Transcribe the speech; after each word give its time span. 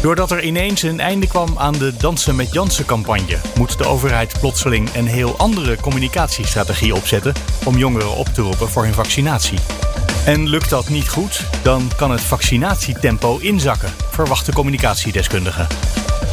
Doordat 0.00 0.30
er 0.30 0.42
ineens 0.42 0.82
een 0.82 1.00
einde 1.00 1.26
kwam 1.26 1.58
aan 1.58 1.72
de 1.72 1.96
Dansen 1.96 2.36
met 2.36 2.52
Jansen 2.52 2.84
campagne, 2.84 3.38
moet 3.54 3.78
de 3.78 3.84
overheid 3.84 4.40
plotseling 4.40 4.94
een 4.94 5.06
heel 5.06 5.38
andere 5.38 5.76
communicatiestrategie 5.80 6.94
opzetten 6.94 7.34
om 7.64 7.76
jongeren 7.76 8.16
op 8.16 8.26
te 8.26 8.42
roepen 8.42 8.68
voor 8.68 8.84
hun 8.84 8.94
vaccinatie. 8.94 9.58
En 10.26 10.48
lukt 10.48 10.70
dat 10.70 10.88
niet 10.88 11.08
goed, 11.08 11.44
dan 11.62 11.90
kan 11.96 12.10
het 12.10 12.20
vaccinatietempo 12.20 13.38
inzakken, 13.38 13.92
verwachten 14.10 14.52
communicatiedeskundigen. 14.52 15.66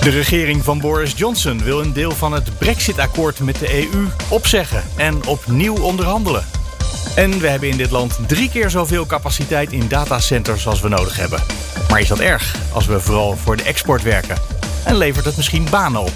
De 0.02 0.10
regering 0.10 0.64
van 0.64 0.80
Boris 0.80 1.14
Johnson 1.16 1.64
wil 1.64 1.82
een 1.82 1.94
deel 1.94 2.12
van 2.12 2.34
het 2.34 2.58
Brexit-akkoord 2.58 3.40
met 3.40 3.60
de 3.60 3.74
EU 3.74 4.08
opzeggen 4.30 4.84
en 4.96 5.26
opnieuw 5.26 5.76
onderhandelen. 5.76 6.57
En 7.16 7.40
we 7.40 7.48
hebben 7.48 7.70
in 7.70 7.78
dit 7.78 7.92
land 7.92 8.20
drie 8.28 8.50
keer 8.50 8.70
zoveel 8.70 9.06
capaciteit 9.06 9.72
in 9.72 9.88
datacenters 9.88 10.68
als 10.68 10.82
we 10.82 10.88
nodig 10.88 11.18
hebben. 11.18 11.44
Maar 11.90 12.00
is 12.00 12.08
dat 12.08 12.20
erg 12.20 12.56
als 12.74 12.86
we 12.86 13.00
vooral 13.00 13.36
voor 13.36 13.58
de 13.58 13.64
export 13.64 14.04
werken? 14.04 14.38
En 14.86 14.98
levert 14.98 15.26
het 15.26 15.38
misschien 15.38 15.68
banen 15.70 16.02
op? 16.02 16.14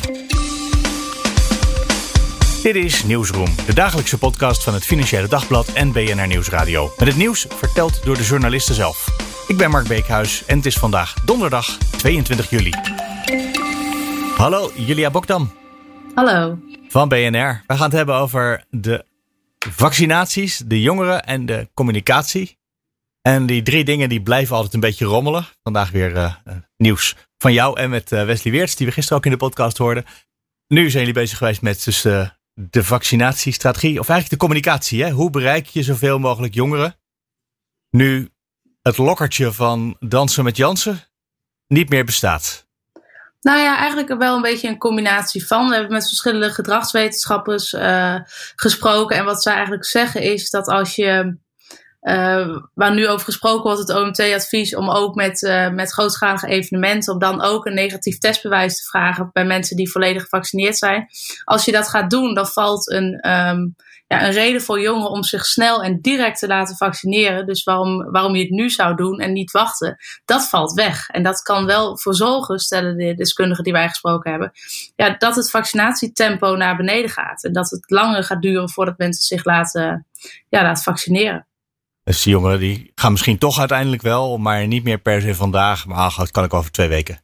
Dit 2.64 2.76
is 2.76 3.04
Nieuwsroom, 3.04 3.56
de 3.66 3.74
dagelijkse 3.74 4.18
podcast 4.18 4.64
van 4.64 4.74
het 4.74 4.86
Financiële 4.86 5.28
Dagblad 5.28 5.68
en 5.74 5.92
BNR 5.92 6.28
Nieuwsradio. 6.28 6.94
Met 6.98 7.08
het 7.08 7.18
nieuws 7.18 7.46
verteld 7.50 8.04
door 8.04 8.18
de 8.18 8.24
journalisten 8.24 8.76
zelf. 8.76 9.08
Ik 9.48 9.58
ben 9.58 9.70
Mark 9.70 9.88
Beekhuis 9.88 10.46
en 10.46 10.58
het 10.58 10.66
is 10.66 10.78
vandaag 10.78 11.14
donderdag 11.26 11.78
22 11.78 12.50
juli. 12.50 12.74
Hallo, 14.38 14.72
Julia 14.76 15.10
Bokdam. 15.10 15.52
Hallo. 16.16 16.58
Van 16.88 17.08
BNR. 17.08 17.64
We 17.68 17.76
gaan 17.76 17.84
het 17.84 17.92
hebben 17.92 18.16
over 18.16 18.64
de 18.70 19.06
vaccinaties, 19.70 20.58
de 20.58 20.82
jongeren 20.82 21.26
en 21.26 21.46
de 21.46 21.70
communicatie. 21.74 22.60
En 23.22 23.46
die 23.46 23.62
drie 23.62 23.84
dingen 23.84 24.10
die 24.10 24.22
blijven 24.22 24.56
altijd 24.56 24.74
een 24.74 24.80
beetje 24.80 25.06
rommelen. 25.06 25.48
Vandaag 25.64 25.92
weer 25.92 26.16
uh, 26.16 26.36
nieuws 26.78 27.16
van 27.38 27.54
jou 27.54 27.80
en 27.80 27.90
met 27.90 28.12
uh, 28.12 28.26
Wesley 28.26 28.54
Weerts, 28.54 28.76
die 28.76 28.88
we 28.88 28.94
gisteren 28.94 29.18
ook 29.18 29.26
in 29.26 29.32
de 29.32 29.38
podcast 29.38 29.78
hoorden. 29.78 30.06
Nu 30.68 30.90
zijn 30.90 31.06
jullie 31.06 31.22
bezig 31.22 31.38
geweest 31.38 31.62
met 31.62 31.84
dus, 31.84 32.02
de 32.02 32.84
vaccinatiestrategie, 32.84 34.00
of 34.00 34.10
eigenlijk 34.10 34.30
de 34.30 34.48
communicatie. 34.48 35.04
Hè? 35.04 35.12
Hoe 35.12 35.30
bereik 35.30 35.68
je 35.68 35.84
zoveel 35.84 36.20
mogelijk 36.20 36.54
jongeren? 36.54 36.96
Nu 37.90 38.30
het 38.82 38.98
lokkertje 38.98 39.52
van 39.52 39.96
dansen 40.00 40.44
met 40.44 40.58
Jansen 40.58 41.04
niet 41.68 41.90
meer 41.90 42.06
bestaat. 42.06 42.70
Nou 43.42 43.60
ja, 43.60 43.78
eigenlijk 43.78 44.18
wel 44.18 44.36
een 44.36 44.42
beetje 44.42 44.68
een 44.68 44.78
combinatie 44.78 45.48
van. 45.48 45.68
We 45.68 45.74
hebben 45.74 45.92
met 45.92 46.08
verschillende 46.08 46.50
gedragswetenschappers 46.50 47.74
uh, 47.74 48.16
gesproken. 48.56 49.18
En 49.18 49.26
wat 49.26 49.44
zij 49.44 49.54
eigenlijk 49.54 49.86
zeggen 49.86 50.22
is 50.22 50.50
dat 50.50 50.68
als 50.68 50.96
je. 50.96 51.38
Uh, 52.02 52.58
waar 52.74 52.94
nu 52.94 53.08
over 53.08 53.26
gesproken 53.26 53.64
wordt, 53.64 53.80
het 53.80 53.98
OMT-advies 53.98 54.76
om 54.76 54.90
ook 54.90 55.16
met, 55.16 55.42
uh, 55.42 55.70
met 55.70 55.92
grootschalige 55.92 56.48
evenementen, 56.48 57.14
om 57.14 57.20
dan 57.20 57.42
ook 57.42 57.66
een 57.66 57.74
negatief 57.74 58.18
testbewijs 58.18 58.76
te 58.76 58.90
vragen 58.90 59.30
bij 59.34 59.46
mensen 59.46 59.76
die 59.76 59.92
volledig 59.92 60.22
gevaccineerd 60.22 60.78
zijn. 60.78 61.08
Als 61.44 61.66
je 61.66 61.72
dat 61.72 61.90
gaat 61.90 62.10
doen, 62.10 62.34
dan 62.34 62.48
valt 62.48 62.92
een. 62.92 63.30
Um, 63.30 63.76
ja, 64.12 64.26
een 64.26 64.32
reden 64.32 64.62
voor 64.62 64.82
jongeren 64.82 65.10
om 65.10 65.24
zich 65.24 65.46
snel 65.46 65.84
en 65.84 66.02
direct 66.02 66.40
te 66.40 66.48
laten 66.48 66.76
vaccineren. 66.76 67.46
Dus 67.46 67.64
waarom, 67.64 68.12
waarom 68.12 68.36
je 68.36 68.42
het 68.42 68.52
nu 68.52 68.70
zou 68.70 68.96
doen 68.96 69.20
en 69.20 69.34
niet 69.34 69.52
wachten, 69.52 69.98
dat 70.26 70.50
valt 70.50 70.74
weg. 70.74 71.10
En 71.10 71.24
dat 71.24 71.42
kan 71.42 71.66
wel 71.66 71.98
voor 71.98 72.16
zorgen, 72.16 72.60
stellen 72.60 72.98
de 72.98 73.14
deskundigen 73.14 73.64
die 73.64 73.74
wij 73.74 73.88
gesproken 73.88 74.32
hebben, 74.32 74.52
ja, 74.96 75.16
dat 75.18 75.36
het 75.36 75.50
vaccinatietempo 75.50 76.56
naar 76.56 76.78
beneden 76.78 77.10
gaat. 77.10 77.44
En 77.44 77.54
dat 77.54 77.70
het 77.70 77.90
langer 77.90 78.24
gaat 78.24 78.42
duren 78.42 78.70
voordat 78.70 78.98
mensen 78.98 79.24
zich 79.24 79.44
laten, 79.44 80.08
ja, 80.50 80.62
laten 80.62 80.84
vaccineren. 80.84 81.48
Dus 82.04 82.22
die 82.22 82.34
jongeren 82.34 82.60
die 82.60 82.92
gaan 82.96 83.12
misschien 83.12 83.38
toch 83.38 83.60
uiteindelijk 83.60 84.02
wel, 84.02 84.38
maar 84.38 84.68
niet 84.68 84.84
meer 84.84 85.00
per 85.00 85.22
se 85.22 85.36
vandaag. 85.36 85.86
Maar 85.86 85.98
ach, 85.98 86.16
dat 86.16 86.32
kan 86.32 86.44
ik 86.44 86.54
over 86.54 86.72
twee 86.72 86.88
weken. 86.88 87.22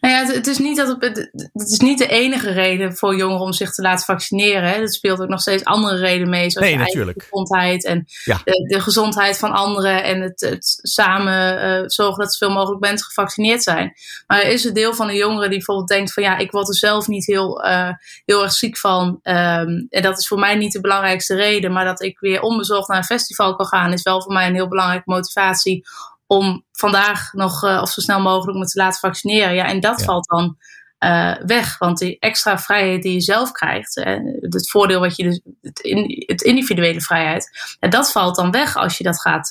Nou 0.00 0.14
ja, 0.14 0.20
het, 0.20 0.34
het, 0.34 0.46
is 0.46 0.58
niet 0.58 0.76
dat 0.76 0.96
het, 1.00 1.30
het 1.52 1.70
is 1.70 1.78
niet 1.78 1.98
de 1.98 2.06
enige 2.06 2.50
reden 2.50 2.96
voor 2.96 3.16
jongeren 3.16 3.42
om 3.42 3.52
zich 3.52 3.72
te 3.72 3.82
laten 3.82 4.04
vaccineren. 4.04 4.68
Hè. 4.68 4.74
Er 4.74 4.92
speelt 4.92 5.20
ook 5.20 5.28
nog 5.28 5.40
steeds 5.40 5.64
andere 5.64 5.96
redenen 5.96 6.30
mee, 6.30 6.50
zoals 6.50 6.66
nee, 6.66 7.04
de 7.04 7.14
gezondheid 7.16 7.84
en 7.84 8.06
ja. 8.24 8.40
de, 8.44 8.66
de, 8.68 8.80
gezondheid 8.80 9.38
van 9.38 9.52
anderen 9.52 10.04
en 10.04 10.20
het, 10.20 10.40
het 10.40 10.78
samen 10.82 11.64
uh, 11.64 11.82
zorgen 11.86 12.24
dat 12.24 12.34
zoveel 12.34 12.54
mogelijk 12.54 12.80
mensen 12.80 13.06
gevaccineerd 13.06 13.62
zijn. 13.62 13.92
Maar 14.26 14.40
er 14.40 14.50
is 14.50 14.64
een 14.64 14.74
deel 14.74 14.94
van 14.94 15.06
de 15.06 15.16
jongeren 15.16 15.48
die 15.48 15.58
bijvoorbeeld 15.58 15.88
denkt 15.88 16.12
van 16.12 16.22
ja, 16.22 16.38
ik 16.38 16.50
word 16.50 16.68
er 16.68 16.74
zelf 16.74 17.06
niet 17.06 17.26
heel, 17.26 17.64
uh, 17.64 17.90
heel 18.24 18.42
erg 18.42 18.52
ziek 18.52 18.78
van. 18.78 19.06
Um, 19.22 19.86
en 19.90 20.02
dat 20.02 20.18
is 20.18 20.28
voor 20.28 20.38
mij 20.38 20.54
niet 20.54 20.72
de 20.72 20.80
belangrijkste 20.80 21.34
reden, 21.34 21.72
maar 21.72 21.84
dat 21.84 22.02
ik 22.02 22.18
weer 22.18 22.40
onbezorgd 22.40 22.88
naar 22.88 22.98
een 22.98 23.04
festival 23.04 23.56
kan 23.56 23.66
gaan, 23.66 23.92
is 23.92 24.02
wel 24.02 24.22
voor 24.22 24.32
mij 24.32 24.46
een 24.46 24.54
heel 24.54 24.68
belangrijke 24.68 25.10
motivatie 25.10 25.84
om 26.32 26.64
vandaag 26.72 27.32
nog 27.32 27.64
uh, 27.64 27.78
of 27.82 27.90
zo 27.90 28.00
snel 28.00 28.20
mogelijk 28.20 28.58
me 28.58 28.64
te 28.64 28.78
laten 28.78 29.00
vaccineren. 29.00 29.54
Ja, 29.54 29.66
en 29.66 29.80
dat 29.80 29.98
ja. 29.98 30.04
valt 30.04 30.28
dan 30.28 30.56
uh, 30.98 31.36
weg. 31.46 31.78
Want 31.78 31.98
die 31.98 32.18
extra 32.18 32.58
vrijheid 32.58 33.02
die 33.02 33.12
je 33.12 33.20
zelf 33.20 33.52
krijgt, 33.52 33.94
het 34.40 34.70
voordeel 34.70 35.00
wat 35.00 35.16
je 35.16 35.22
dus, 35.22 35.40
het, 35.60 35.78
in, 35.78 36.24
het 36.26 36.42
individuele 36.42 37.00
vrijheid, 37.00 37.76
en 37.80 37.90
dat 37.90 38.12
valt 38.12 38.36
dan 38.36 38.50
weg 38.50 38.76
als 38.76 38.98
je 38.98 39.04
dat 39.04 39.20
gaat, 39.20 39.48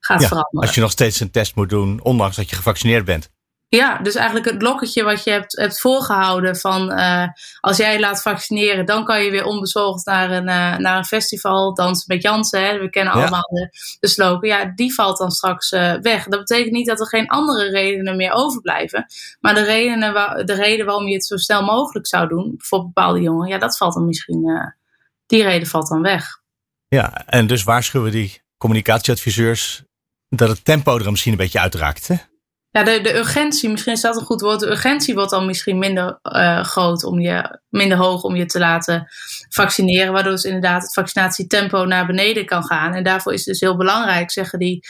gaat 0.00 0.20
ja, 0.20 0.28
veranderen. 0.28 0.60
Als 0.60 0.74
je 0.74 0.80
nog 0.80 0.90
steeds 0.90 1.20
een 1.20 1.30
test 1.30 1.56
moet 1.56 1.68
doen, 1.68 2.02
ondanks 2.02 2.36
dat 2.36 2.50
je 2.50 2.56
gevaccineerd 2.56 3.04
bent. 3.04 3.30
Ja, 3.70 3.98
dus 3.98 4.14
eigenlijk 4.14 4.46
het 4.50 4.62
lokketje 4.62 5.02
wat 5.02 5.24
je 5.24 5.30
hebt, 5.30 5.56
hebt 5.56 5.80
voorgehouden 5.80 6.56
van 6.56 6.92
uh, 6.92 7.26
als 7.60 7.76
jij 7.76 7.92
je 7.92 8.00
laat 8.00 8.22
vaccineren, 8.22 8.86
dan 8.86 9.04
kan 9.04 9.22
je 9.22 9.30
weer 9.30 9.44
onbezorgd 9.44 10.06
naar 10.06 10.30
een, 10.30 10.48
uh, 10.48 10.76
naar 10.76 10.96
een 10.96 11.04
festival, 11.04 11.74
dansen 11.74 12.04
met 12.14 12.22
Jansen. 12.22 12.64
Hè? 12.64 12.78
We 12.78 12.90
kennen 12.90 13.14
ja. 13.14 13.20
allemaal 13.20 13.48
de, 13.50 13.68
de 14.00 14.08
slogan. 14.08 14.48
Ja, 14.48 14.72
die 14.74 14.94
valt 14.94 15.18
dan 15.18 15.30
straks 15.30 15.72
uh, 15.72 15.94
weg. 16.00 16.24
Dat 16.24 16.38
betekent 16.38 16.72
niet 16.72 16.86
dat 16.86 17.00
er 17.00 17.06
geen 17.06 17.28
andere 17.28 17.70
redenen 17.70 18.16
meer 18.16 18.32
overblijven. 18.32 19.06
Maar 19.40 19.54
de, 19.54 19.64
redenen 19.64 20.12
waar, 20.12 20.44
de 20.44 20.54
reden 20.54 20.86
waarom 20.86 21.06
je 21.06 21.14
het 21.14 21.26
zo 21.26 21.36
snel 21.36 21.62
mogelijk 21.62 22.06
zou 22.06 22.28
doen, 22.28 22.54
voor 22.58 22.84
bepaalde 22.84 23.20
jongeren, 23.20 23.48
ja, 23.48 23.58
dat 23.58 23.76
valt 23.76 23.94
dan 23.94 24.06
misschien, 24.06 24.74
die 25.26 25.42
reden 25.42 25.68
valt 25.68 25.88
dan 25.88 26.02
weg. 26.02 26.40
Ja, 26.88 27.26
en 27.26 27.46
dus 27.46 27.64
waarschuwen 27.64 28.10
die 28.10 28.42
communicatieadviseurs 28.58 29.82
dat 30.28 30.48
het 30.48 30.64
tempo 30.64 30.98
er 30.98 31.10
misschien 31.10 31.32
een 31.32 31.38
beetje 31.38 31.60
uitraakt. 31.60 32.08
Hè? 32.08 32.14
Ja, 32.70 32.82
de, 32.82 33.00
de 33.00 33.16
urgentie, 33.16 33.70
misschien 33.70 33.92
is 33.92 34.00
dat 34.00 34.16
een 34.16 34.26
goed 34.26 34.40
woord. 34.40 34.60
De 34.60 34.70
urgentie 34.70 35.14
wordt 35.14 35.30
dan 35.30 35.46
misschien 35.46 35.78
minder 35.78 36.18
uh, 36.22 36.64
groot 36.64 37.04
om 37.04 37.20
je, 37.20 37.60
minder 37.68 37.98
hoog 37.98 38.22
om 38.22 38.36
je 38.36 38.46
te 38.46 38.58
laten 38.58 39.06
vaccineren. 39.48 40.12
Waardoor 40.12 40.32
dus 40.32 40.44
inderdaad 40.44 40.82
het 40.82 40.94
vaccinatietempo 40.94 41.84
naar 41.84 42.06
beneden 42.06 42.46
kan 42.46 42.64
gaan. 42.64 42.94
En 42.94 43.04
daarvoor 43.04 43.32
is 43.32 43.38
het 43.38 43.48
dus 43.48 43.60
heel 43.60 43.76
belangrijk, 43.76 44.30
zeggen 44.30 44.58
die 44.58 44.80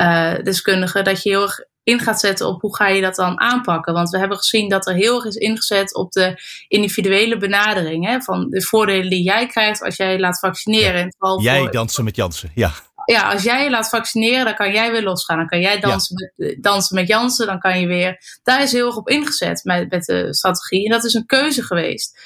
uh, 0.00 0.34
deskundigen, 0.42 1.04
dat 1.04 1.22
je 1.22 1.28
heel 1.28 1.42
erg 1.42 1.58
in 1.82 2.00
gaat 2.00 2.20
zetten 2.20 2.46
op 2.46 2.60
hoe 2.60 2.76
ga 2.76 2.88
je 2.88 3.00
dat 3.00 3.14
dan 3.14 3.40
aanpakken. 3.40 3.94
Want 3.94 4.10
we 4.10 4.18
hebben 4.18 4.36
gezien 4.36 4.68
dat 4.68 4.86
er 4.86 4.94
heel 4.94 5.14
erg 5.14 5.24
is 5.24 5.34
ingezet 5.34 5.94
op 5.94 6.12
de 6.12 6.42
individuele 6.68 7.36
benadering. 7.36 8.06
Hè, 8.06 8.20
van 8.20 8.50
de 8.50 8.62
voordelen 8.62 9.10
die 9.10 9.22
jij 9.22 9.46
krijgt 9.46 9.82
als 9.82 9.96
jij 9.96 10.12
je 10.12 10.18
laat 10.18 10.38
vaccineren. 10.38 11.14
Ja. 11.18 11.36
Jij 11.40 11.58
voor... 11.58 11.70
dansen 11.70 12.04
met 12.04 12.16
Jansen, 12.16 12.50
ja 12.54 12.72
ja, 13.12 13.30
als 13.32 13.42
jij 13.42 13.64
je 13.64 13.70
laat 13.70 13.88
vaccineren, 13.88 14.44
dan 14.44 14.54
kan 14.54 14.72
jij 14.72 14.90
weer 14.90 15.02
losgaan. 15.02 15.36
Dan 15.36 15.46
kan 15.46 15.60
jij 15.60 15.80
dansen, 15.80 16.32
ja. 16.36 16.46
met, 16.46 16.62
dansen 16.62 16.94
met 16.94 17.08
Jansen. 17.08 17.46
Dan 17.46 17.58
kan 17.58 17.80
je 17.80 17.86
weer. 17.86 18.38
Daar 18.42 18.62
is 18.62 18.72
heel 18.72 18.86
erg 18.86 18.96
op 18.96 19.08
ingezet 19.08 19.64
met, 19.64 19.90
met 19.90 20.04
de 20.04 20.34
strategie. 20.34 20.84
En 20.84 20.90
dat 20.90 21.04
is 21.04 21.14
een 21.14 21.26
keuze 21.26 21.62
geweest. 21.62 22.18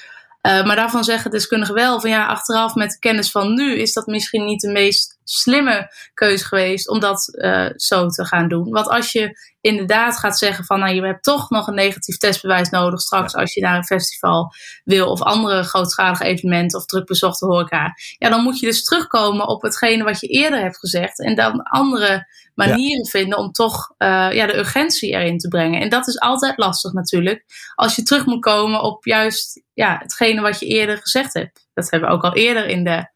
Uh, 0.42 0.64
maar 0.64 0.76
daarvan 0.76 1.04
zeggen 1.04 1.30
deskundigen 1.30 1.74
wel 1.74 2.00
van 2.00 2.10
ja, 2.10 2.26
achteraf 2.26 2.74
met 2.74 2.90
de 2.90 2.98
kennis 2.98 3.30
van 3.30 3.54
nu 3.54 3.78
is 3.78 3.92
dat 3.92 4.06
misschien 4.06 4.44
niet 4.44 4.60
de 4.60 4.70
meest 4.70 5.18
slimme 5.24 5.92
keuze 6.14 6.44
geweest 6.44 6.88
om 6.88 7.00
dat 7.00 7.28
uh, 7.32 7.68
zo 7.76 8.06
te 8.06 8.24
gaan 8.24 8.48
doen. 8.48 8.70
Want 8.70 8.88
als 8.88 9.12
je 9.12 9.38
inderdaad 9.60 10.18
gaat 10.18 10.38
zeggen 10.38 10.64
van 10.64 10.78
nou, 10.78 10.94
je 10.94 11.02
hebt 11.02 11.22
toch 11.22 11.50
nog 11.50 11.66
een 11.66 11.74
negatief 11.74 12.16
testbewijs 12.16 12.68
nodig 12.68 13.00
straks 13.00 13.34
als 13.34 13.54
je 13.54 13.60
naar 13.60 13.76
een 13.76 13.84
festival 13.84 14.52
wil 14.84 15.10
of 15.10 15.22
andere 15.22 15.62
grootschalige 15.62 16.24
evenementen 16.24 16.78
of 16.78 16.86
drukbezochte 16.86 17.46
horeca. 17.46 17.94
Ja, 18.18 18.28
dan 18.28 18.42
moet 18.42 18.58
je 18.58 18.66
dus 18.66 18.84
terugkomen 18.84 19.48
op 19.48 19.62
hetgene 19.62 20.04
wat 20.04 20.20
je 20.20 20.26
eerder 20.26 20.60
hebt 20.60 20.78
gezegd 20.78 21.20
en 21.20 21.34
dan 21.34 21.62
andere 21.62 22.26
manieren 22.54 23.04
ja. 23.04 23.10
vinden 23.10 23.38
om 23.38 23.52
toch 23.52 23.94
uh, 23.98 24.32
ja, 24.32 24.46
de 24.46 24.56
urgentie 24.56 25.10
erin 25.10 25.38
te 25.38 25.48
brengen. 25.48 25.80
En 25.80 25.88
dat 25.88 26.08
is 26.08 26.20
altijd 26.20 26.58
lastig 26.58 26.92
natuurlijk 26.92 27.44
als 27.74 27.96
je 27.96 28.02
terug 28.02 28.26
moet 28.26 28.40
komen 28.40 28.82
op 28.82 29.04
juist 29.04 29.62
ja, 29.74 29.98
hetgene 29.98 30.40
wat 30.40 30.60
je 30.60 30.66
eerder 30.66 30.98
gezegd 30.98 31.34
hebt. 31.34 31.66
Dat 31.74 31.90
hebben 31.90 32.08
we 32.08 32.14
ook 32.14 32.24
al 32.24 32.34
eerder 32.34 32.66
in 32.66 32.84
de 32.84 33.06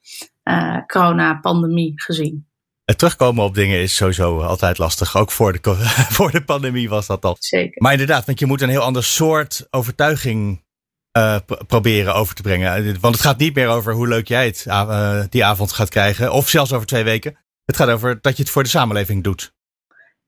uh, 0.48 0.86
coronapandemie 0.86 1.92
gezien. 1.94 2.48
Het 2.84 2.98
terugkomen 2.98 3.44
op 3.44 3.54
dingen 3.54 3.80
is 3.80 3.96
sowieso 3.96 4.40
altijd 4.40 4.78
lastig. 4.78 5.16
Ook 5.16 5.30
voor 5.30 5.52
de, 5.52 5.74
voor 6.16 6.30
de 6.30 6.44
pandemie 6.44 6.88
was 6.88 7.06
dat 7.06 7.24
al. 7.24 7.36
Zeker. 7.38 7.82
Maar 7.82 7.92
inderdaad, 7.92 8.26
want 8.26 8.38
je 8.38 8.46
moet 8.46 8.62
een 8.62 8.68
heel 8.68 8.80
ander 8.80 9.04
soort 9.04 9.66
overtuiging 9.70 10.64
uh, 11.18 11.36
proberen 11.66 12.14
over 12.14 12.34
te 12.34 12.42
brengen. 12.42 13.00
Want 13.00 13.14
het 13.14 13.24
gaat 13.24 13.38
niet 13.38 13.54
meer 13.54 13.68
over 13.68 13.92
hoe 13.92 14.08
leuk 14.08 14.28
jij 14.28 14.46
het 14.46 14.64
uh, 14.68 15.20
die 15.28 15.44
avond 15.44 15.72
gaat 15.72 15.88
krijgen. 15.88 16.32
Of 16.32 16.48
zelfs 16.48 16.72
over 16.72 16.86
twee 16.86 17.04
weken. 17.04 17.36
Het 17.64 17.76
gaat 17.76 17.88
over 17.88 18.18
dat 18.20 18.36
je 18.36 18.42
het 18.42 18.52
voor 18.52 18.62
de 18.62 18.68
samenleving 18.68 19.24
doet 19.24 19.54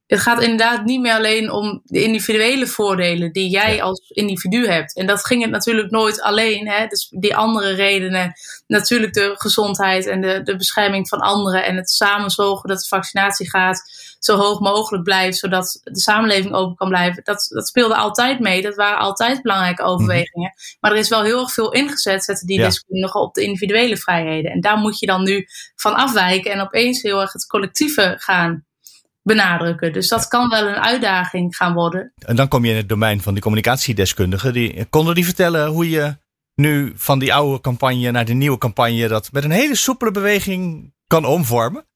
het 0.08 0.20
gaat 0.20 0.42
inderdaad 0.42 0.84
niet 0.84 1.00
meer 1.00 1.14
alleen 1.14 1.50
om 1.50 1.80
de 1.84 2.02
individuele 2.02 2.66
voordelen 2.66 3.32
die 3.32 3.48
jij 3.48 3.82
als 3.82 4.00
individu 4.08 4.66
hebt. 4.66 4.96
En 4.96 5.06
dat 5.06 5.26
ging 5.26 5.42
het 5.42 5.50
natuurlijk 5.50 5.90
nooit 5.90 6.20
alleen. 6.20 6.68
Hè? 6.68 6.86
Dus 6.86 7.08
die 7.18 7.36
andere 7.36 7.72
redenen, 7.72 8.32
natuurlijk 8.66 9.12
de 9.12 9.34
gezondheid 9.36 10.06
en 10.06 10.20
de, 10.20 10.42
de 10.42 10.56
bescherming 10.56 11.08
van 11.08 11.18
anderen. 11.18 11.64
En 11.64 11.76
het 11.76 11.90
samen 11.90 12.30
zorgen 12.30 12.68
dat 12.68 12.78
de 12.78 12.88
vaccinatiegraad 12.88 13.82
zo 14.18 14.36
hoog 14.36 14.60
mogelijk 14.60 15.04
blijft, 15.04 15.38
zodat 15.38 15.80
de 15.82 16.00
samenleving 16.00 16.54
open 16.54 16.76
kan 16.76 16.88
blijven. 16.88 17.24
Dat, 17.24 17.48
dat 17.52 17.68
speelde 17.68 17.96
altijd 17.96 18.40
mee. 18.40 18.62
Dat 18.62 18.74
waren 18.74 18.98
altijd 18.98 19.42
belangrijke 19.42 19.82
mhm. 19.82 19.90
overwegingen. 19.90 20.52
Maar 20.80 20.92
er 20.92 20.98
is 20.98 21.08
wel 21.08 21.22
heel 21.22 21.40
erg 21.40 21.52
veel 21.52 21.72
ingezet, 21.72 22.24
zetten 22.24 22.46
die 22.46 22.58
ja. 22.58 22.64
deskundigen 22.64 23.20
op 23.20 23.34
de 23.34 23.42
individuele 23.42 23.96
vrijheden. 23.96 24.50
En 24.50 24.60
daar 24.60 24.78
moet 24.78 24.98
je 24.98 25.06
dan 25.06 25.22
nu 25.22 25.46
van 25.76 25.94
afwijken 25.94 26.52
en 26.52 26.60
opeens 26.60 27.02
heel 27.02 27.20
erg 27.20 27.32
het 27.32 27.46
collectieve 27.46 28.14
gaan 28.18 28.66
benadrukken. 29.28 29.92
Dus 29.92 30.08
dat 30.08 30.28
kan 30.28 30.48
wel 30.48 30.68
een 30.68 30.82
uitdaging 30.82 31.56
gaan 31.56 31.74
worden. 31.74 32.12
En 32.26 32.36
dan 32.36 32.48
kom 32.48 32.64
je 32.64 32.70
in 32.70 32.76
het 32.76 32.88
domein 32.88 33.20
van 33.20 33.32
die 33.32 33.42
communicatiedeskundigen. 33.42 34.52
Die, 34.52 34.84
konden 34.84 35.14
die 35.14 35.24
vertellen 35.24 35.66
hoe 35.66 35.90
je 35.90 36.16
nu 36.54 36.92
van 36.96 37.18
die 37.18 37.34
oude 37.34 37.60
campagne 37.60 38.10
naar 38.10 38.24
de 38.24 38.32
nieuwe 38.32 38.58
campagne 38.58 39.08
dat 39.08 39.32
met 39.32 39.44
een 39.44 39.50
hele 39.50 39.74
soepele 39.74 40.10
beweging 40.10 40.92
kan 41.06 41.24
omvormen? 41.24 41.86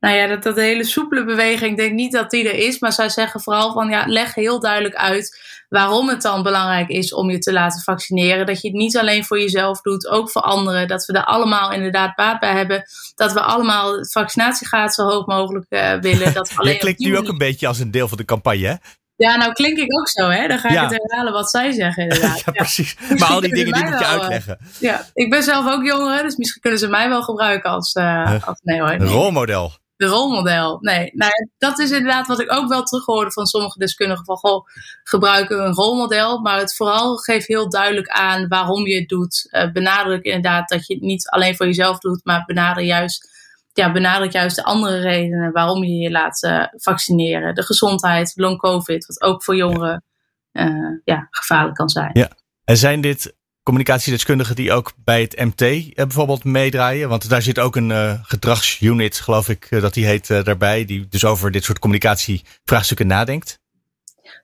Nou 0.00 0.16
ja, 0.16 0.26
dat, 0.26 0.42
dat 0.42 0.56
hele 0.56 0.84
soepele 0.84 1.24
beweging, 1.24 1.70
ik 1.70 1.76
denk 1.76 1.92
niet 1.92 2.12
dat 2.12 2.30
die 2.30 2.48
er 2.48 2.66
is. 2.66 2.78
Maar 2.78 2.92
zij 2.92 3.08
zeggen 3.08 3.40
vooral 3.40 3.72
van 3.72 3.88
ja, 3.88 4.04
leg 4.06 4.34
heel 4.34 4.60
duidelijk 4.60 4.94
uit 4.94 5.38
waarom 5.68 6.08
het 6.08 6.22
dan 6.22 6.42
belangrijk 6.42 6.88
is 6.88 7.14
om 7.14 7.30
je 7.30 7.38
te 7.38 7.52
laten 7.52 7.82
vaccineren. 7.82 8.46
Dat 8.46 8.60
je 8.60 8.68
het 8.68 8.76
niet 8.76 8.96
alleen 8.96 9.24
voor 9.24 9.40
jezelf 9.40 9.80
doet, 9.80 10.08
ook 10.08 10.30
voor 10.30 10.42
anderen. 10.42 10.88
Dat 10.88 11.04
we 11.04 11.12
er 11.12 11.24
allemaal 11.24 11.72
inderdaad 11.72 12.16
baat 12.16 12.40
bij 12.40 12.52
hebben. 12.52 12.84
Dat 13.14 13.32
we 13.32 13.40
allemaal 13.40 13.96
het 13.96 14.12
vaccinatiegraad 14.12 14.94
zo 14.94 15.04
hoog 15.04 15.26
mogelijk 15.26 15.66
uh, 15.68 15.94
willen. 15.94 16.34
Dat 16.34 16.52
alleen 16.56 16.78
klinkt 16.78 17.00
nu 17.00 17.16
ook 17.16 17.28
een 17.28 17.38
beetje 17.38 17.66
als 17.66 17.78
een 17.78 17.90
deel 17.90 18.08
van 18.08 18.18
de 18.18 18.24
campagne, 18.24 18.66
hè? 18.66 18.74
Ja, 19.16 19.36
nou 19.36 19.52
klink 19.52 19.78
ik 19.78 19.98
ook 20.00 20.08
zo, 20.08 20.28
hè? 20.28 20.48
Dan 20.48 20.58
ga 20.58 20.68
ik 20.68 20.78
het 20.78 21.02
herhalen 21.02 21.32
wat 21.32 21.50
zij 21.50 21.72
zeggen, 21.72 22.02
inderdaad. 22.02 22.42
ja, 22.44 22.52
precies. 22.52 22.96
Maar 23.18 23.28
al 23.28 23.40
die 23.40 23.54
dingen 23.54 23.72
die 23.72 23.84
moet 23.84 23.98
je 23.98 24.04
eh, 24.04 24.10
uitleggen. 24.10 24.58
ja, 24.78 25.06
ik 25.14 25.30
ben 25.30 25.42
zelf 25.42 25.66
ook 25.66 25.84
jonger, 25.84 26.22
dus 26.22 26.36
misschien 26.36 26.60
kunnen 26.60 26.78
ze 26.80 26.88
mij 26.88 27.08
wel 27.08 27.22
gebruiken 27.22 27.70
als, 27.70 27.94
uh, 27.94 28.46
als 28.46 28.60
nee 28.62 28.80
hoor. 28.80 28.96
Rolmodel 28.96 29.72
de 30.00 30.06
rolmodel. 30.06 30.78
Nee, 30.80 31.10
nou, 31.14 31.32
dat 31.58 31.78
is 31.78 31.90
inderdaad 31.90 32.26
wat 32.26 32.40
ik 32.40 32.52
ook 32.52 32.68
wel 32.68 32.82
terughoorde 32.82 33.32
van 33.32 33.46
sommige 33.46 33.78
deskundigen. 33.78 34.24
Van 34.24 34.36
goh, 34.36 34.66
gebruiken 35.02 35.64
een 35.64 35.74
rolmodel. 35.74 36.40
Maar 36.40 36.58
het 36.58 36.76
vooral 36.76 37.16
geeft 37.16 37.46
heel 37.46 37.68
duidelijk 37.68 38.08
aan 38.08 38.48
waarom 38.48 38.86
je 38.86 38.98
het 38.98 39.08
doet. 39.08 39.48
Uh, 39.50 39.72
benadruk 39.72 40.24
inderdaad 40.24 40.68
dat 40.68 40.86
je 40.86 40.94
het 40.94 41.02
niet 41.02 41.28
alleen 41.28 41.56
voor 41.56 41.66
jezelf 41.66 41.98
doet, 41.98 42.20
maar 42.24 42.44
benadruk 42.46 42.86
juist, 42.86 43.28
ja, 43.72 43.92
benadruk 43.92 44.32
juist 44.32 44.56
de 44.56 44.64
andere 44.64 44.98
redenen 44.98 45.52
waarom 45.52 45.84
je 45.84 45.94
je 45.94 46.10
laat 46.10 46.42
uh, 46.42 46.64
vaccineren. 46.70 47.54
De 47.54 47.62
gezondheid, 47.62 48.32
long 48.34 48.58
covid, 48.58 49.06
wat 49.06 49.22
ook 49.22 49.44
voor 49.44 49.56
jongeren 49.56 50.04
uh, 50.52 50.98
ja, 51.04 51.26
gevaarlijk 51.30 51.76
kan 51.76 51.88
zijn. 51.88 52.10
Ja. 52.12 52.30
En 52.64 52.76
zijn 52.76 53.00
dit 53.00 53.36
communicatiedeskundigen 53.70 54.56
die 54.56 54.72
ook 54.72 54.92
bij 55.04 55.20
het 55.20 55.38
MT 55.38 55.62
eh, 55.62 55.80
bijvoorbeeld 55.94 56.44
meedraaien? 56.44 57.08
Want 57.08 57.28
daar 57.28 57.42
zit 57.42 57.58
ook 57.58 57.76
een 57.76 57.90
uh, 57.90 58.12
gedragsunit, 58.22 59.20
geloof 59.20 59.48
ik, 59.48 59.66
uh, 59.70 59.80
dat 59.80 59.94
die 59.94 60.06
heet 60.06 60.26
daarbij, 60.26 60.84
die 60.84 61.08
dus 61.08 61.24
over 61.24 61.50
dit 61.50 61.64
soort 61.64 61.78
communicatievraagstukken 61.78 63.06
nadenkt. 63.06 63.58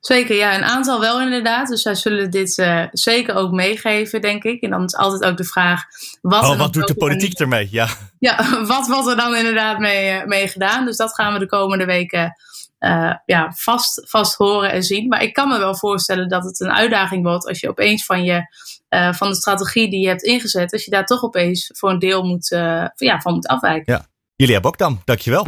Zeker, 0.01 0.37
ja, 0.37 0.55
een 0.55 0.65
aantal 0.65 1.01
wel 1.01 1.21
inderdaad. 1.21 1.69
Dus 1.69 1.83
zij 1.83 1.95
zullen 1.95 2.31
dit 2.31 2.67
zeker 2.93 3.35
ook 3.35 3.53
meegeven, 3.53 4.21
denk 4.21 4.45
ik. 4.45 4.63
En 4.63 4.71
dan 4.71 4.85
is 4.85 4.97
altijd 4.97 5.31
ook 5.31 5.37
de 5.37 5.45
vraag: 5.45 5.83
wat, 6.21 6.45
oh, 6.45 6.59
wat 6.59 6.73
doet 6.73 6.87
de 6.87 6.95
politiek 6.95 7.39
ermee? 7.39 7.69
Ja, 7.71 7.89
ja 8.19 8.37
wat 8.67 8.87
wordt 8.87 9.09
er 9.09 9.17
dan 9.17 9.37
inderdaad 9.37 9.79
mee, 9.79 10.27
mee 10.27 10.49
gedaan? 10.49 10.85
Dus 10.85 10.97
dat 10.97 11.15
gaan 11.15 11.33
we 11.33 11.39
de 11.39 11.47
komende 11.47 11.85
weken 11.85 12.37
uh, 12.81 13.15
ja, 13.25 13.53
vast, 13.57 14.11
vast 14.11 14.37
horen 14.37 14.73
en 14.73 14.83
zien. 14.83 15.09
Maar 15.09 15.23
ik 15.23 15.33
kan 15.33 15.49
me 15.49 15.59
wel 15.59 15.77
voorstellen 15.77 16.29
dat 16.29 16.45
het 16.45 16.61
een 16.61 16.73
uitdaging 16.73 17.25
wordt 17.25 17.47
als 17.47 17.61
je 17.61 17.69
opeens 17.69 18.05
van, 18.05 18.25
je, 18.25 18.43
uh, 18.91 19.13
van 19.13 19.29
de 19.29 19.37
strategie 19.37 19.91
die 19.91 20.01
je 20.01 20.09
hebt 20.09 20.23
ingezet, 20.23 20.73
als 20.73 20.85
je 20.85 20.91
daar 20.91 21.05
toch 21.05 21.23
opeens 21.23 21.71
voor 21.75 21.91
een 21.91 21.99
deel 21.99 22.23
moet, 22.23 22.51
uh, 22.51 22.87
ja, 22.95 23.21
van 23.21 23.35
moet 23.35 23.47
afwijken. 23.47 23.93
Ja. 23.93 24.07
Julia 24.37 24.61
Bokdam, 24.61 25.01
dankjewel. 25.05 25.47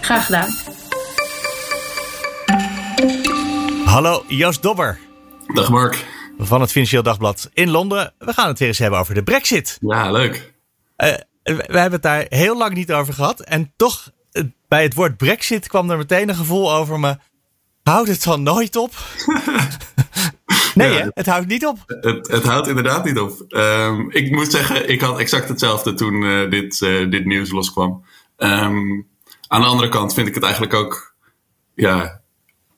Graag 0.00 0.26
gedaan. 0.26 0.48
Hallo, 3.84 4.24
Joost 4.28 4.62
Dobber. 4.62 4.98
Dag 5.54 5.70
Mark. 5.70 6.06
Van 6.38 6.60
het 6.60 6.70
Financieel 6.70 7.02
Dagblad 7.02 7.50
in 7.52 7.70
Londen. 7.70 8.14
We 8.18 8.32
gaan 8.32 8.48
het 8.48 8.58
weer 8.58 8.68
eens 8.68 8.78
hebben 8.78 8.98
over 8.98 9.14
de 9.14 9.22
Brexit. 9.22 9.78
Ja, 9.80 10.10
leuk. 10.10 10.52
we 10.96 11.64
hebben 11.66 11.92
het 11.92 12.02
daar 12.02 12.26
heel 12.28 12.56
lang 12.56 12.74
niet 12.74 12.92
over 12.92 13.14
gehad. 13.14 13.40
En 13.40 13.72
toch 13.76 14.10
bij 14.70 14.82
het 14.82 14.94
woord 14.94 15.16
Brexit 15.16 15.68
kwam 15.68 15.90
er 15.90 15.96
meteen 15.96 16.28
een 16.28 16.34
gevoel 16.34 16.72
over 16.72 17.00
me. 17.00 17.16
Houdt 17.82 18.08
het 18.08 18.22
dan 18.22 18.42
nooit 18.42 18.76
op? 18.76 18.92
nee, 20.74 20.92
hè? 20.92 21.08
het 21.14 21.26
houdt 21.26 21.46
niet 21.46 21.66
op. 21.66 21.78
Het, 21.86 22.28
het 22.28 22.44
houdt 22.44 22.68
inderdaad 22.68 23.04
niet 23.04 23.18
op. 23.18 23.44
Um, 23.48 24.10
ik 24.10 24.30
moet 24.30 24.50
zeggen, 24.50 24.88
ik 24.88 25.00
had 25.00 25.18
exact 25.18 25.48
hetzelfde 25.48 25.94
toen 25.94 26.22
uh, 26.22 26.50
dit, 26.50 26.80
uh, 26.80 27.10
dit 27.10 27.24
nieuws 27.24 27.50
loskwam. 27.50 28.04
Um, 28.36 29.06
aan 29.46 29.60
de 29.60 29.66
andere 29.66 29.88
kant 29.88 30.14
vind 30.14 30.28
ik 30.28 30.34
het 30.34 30.42
eigenlijk 30.42 30.74
ook 30.74 31.14
ja, 31.74 32.20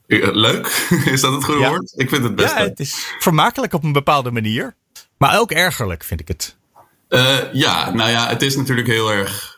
eh, 0.06 0.28
leuk. 0.32 0.66
Is 1.12 1.20
dat 1.20 1.32
het 1.32 1.44
goede 1.44 1.60
ja. 1.60 1.68
woord? 1.68 1.92
Ik 1.96 2.08
vind 2.08 2.22
het 2.22 2.34
best 2.34 2.52
Ja, 2.52 2.58
leuk. 2.58 2.68
het 2.68 2.80
is 2.80 3.14
vermakelijk 3.18 3.72
op 3.72 3.84
een 3.84 3.92
bepaalde 3.92 4.30
manier. 4.30 4.74
Maar 5.18 5.38
ook 5.38 5.50
ergerlijk 5.50 6.04
vind 6.04 6.20
ik 6.20 6.28
het. 6.28 6.56
Uh, 7.08 7.52
ja, 7.52 7.90
nou 7.90 8.10
ja, 8.10 8.28
het 8.28 8.42
is 8.42 8.56
natuurlijk 8.56 8.88
heel 8.88 9.12
erg 9.12 9.51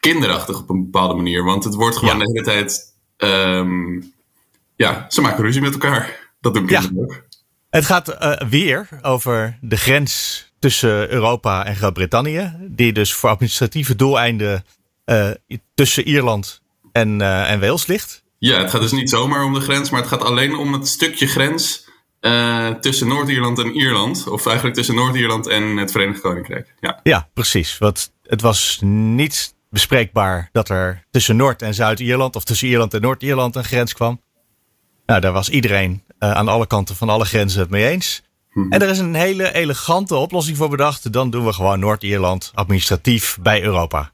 kinderachtig 0.00 0.60
op 0.60 0.70
een 0.70 0.84
bepaalde 0.84 1.14
manier. 1.14 1.44
Want 1.44 1.64
het 1.64 1.74
wordt 1.74 1.96
gewoon 1.96 2.18
de 2.18 2.32
hele 2.32 2.44
tijd. 2.44 2.96
Um, 3.16 4.12
ja, 4.76 5.06
ze 5.08 5.20
maken 5.20 5.44
ruzie 5.44 5.62
met 5.62 5.72
elkaar. 5.72 6.30
Dat 6.40 6.54
doen 6.54 6.66
kinderen 6.66 6.96
ja. 6.96 7.02
ook. 7.02 7.26
Het 7.70 7.84
gaat 7.84 8.08
uh, 8.08 8.48
weer 8.48 8.88
over 9.02 9.58
de 9.60 9.76
grens 9.76 10.46
tussen 10.58 11.10
Europa 11.10 11.64
en 11.64 11.76
Groot-Brittannië. 11.76 12.56
Die 12.60 12.92
dus 12.92 13.14
voor 13.14 13.30
administratieve 13.30 13.96
doeleinden 13.96 14.64
uh, 15.06 15.30
tussen 15.74 16.08
Ierland 16.08 16.62
en, 16.92 17.20
uh, 17.20 17.50
en 17.50 17.60
Wales 17.60 17.86
ligt. 17.86 18.22
Ja, 18.38 18.58
het 18.58 18.70
gaat 18.70 18.80
dus 18.80 18.92
niet 18.92 19.10
zomaar 19.10 19.44
om 19.44 19.54
de 19.54 19.60
grens, 19.60 19.90
maar 19.90 20.00
het 20.00 20.08
gaat 20.08 20.22
alleen 20.22 20.56
om 20.56 20.72
het 20.72 20.88
stukje 20.88 21.26
grens 21.26 21.86
tussen 22.80 23.08
Noord-Ierland 23.08 23.58
en 23.58 23.76
Ierland. 23.76 24.28
Of 24.28 24.46
eigenlijk 24.46 24.76
tussen 24.76 24.94
Noord-Ierland 24.94 25.46
en 25.46 25.76
het 25.76 25.90
Verenigd 25.90 26.20
Koninkrijk. 26.20 26.74
Ja, 26.80 27.00
ja 27.02 27.28
precies. 27.34 27.78
Want 27.78 28.12
het 28.22 28.40
was 28.40 28.78
niet 28.82 29.54
bespreekbaar 29.70 30.48
dat 30.52 30.68
er 30.68 31.04
tussen 31.10 31.36
Noord- 31.36 31.62
en 31.62 31.74
Zuid-Ierland 31.74 32.36
of 32.36 32.44
tussen 32.44 32.68
Ierland 32.68 32.94
en 32.94 33.00
Noord-Ierland 33.00 33.56
een 33.56 33.64
grens 33.64 33.92
kwam. 33.92 34.20
Nou, 35.06 35.20
daar 35.20 35.32
was 35.32 35.48
iedereen 35.48 36.02
uh, 36.18 36.30
aan 36.30 36.48
alle 36.48 36.66
kanten 36.66 36.96
van 36.96 37.08
alle 37.08 37.24
grenzen 37.24 37.60
het 37.60 37.70
mee 37.70 37.88
eens. 37.88 38.22
Hmm. 38.50 38.72
En 38.72 38.82
er 38.82 38.88
is 38.88 38.98
een 38.98 39.14
hele 39.14 39.54
elegante 39.54 40.16
oplossing 40.16 40.56
voor 40.56 40.68
bedacht. 40.68 41.12
Dan 41.12 41.30
doen 41.30 41.44
we 41.44 41.52
gewoon 41.52 41.80
Noord-Ierland 41.80 42.50
administratief 42.54 43.38
bij 43.40 43.62
Europa. 43.62 44.10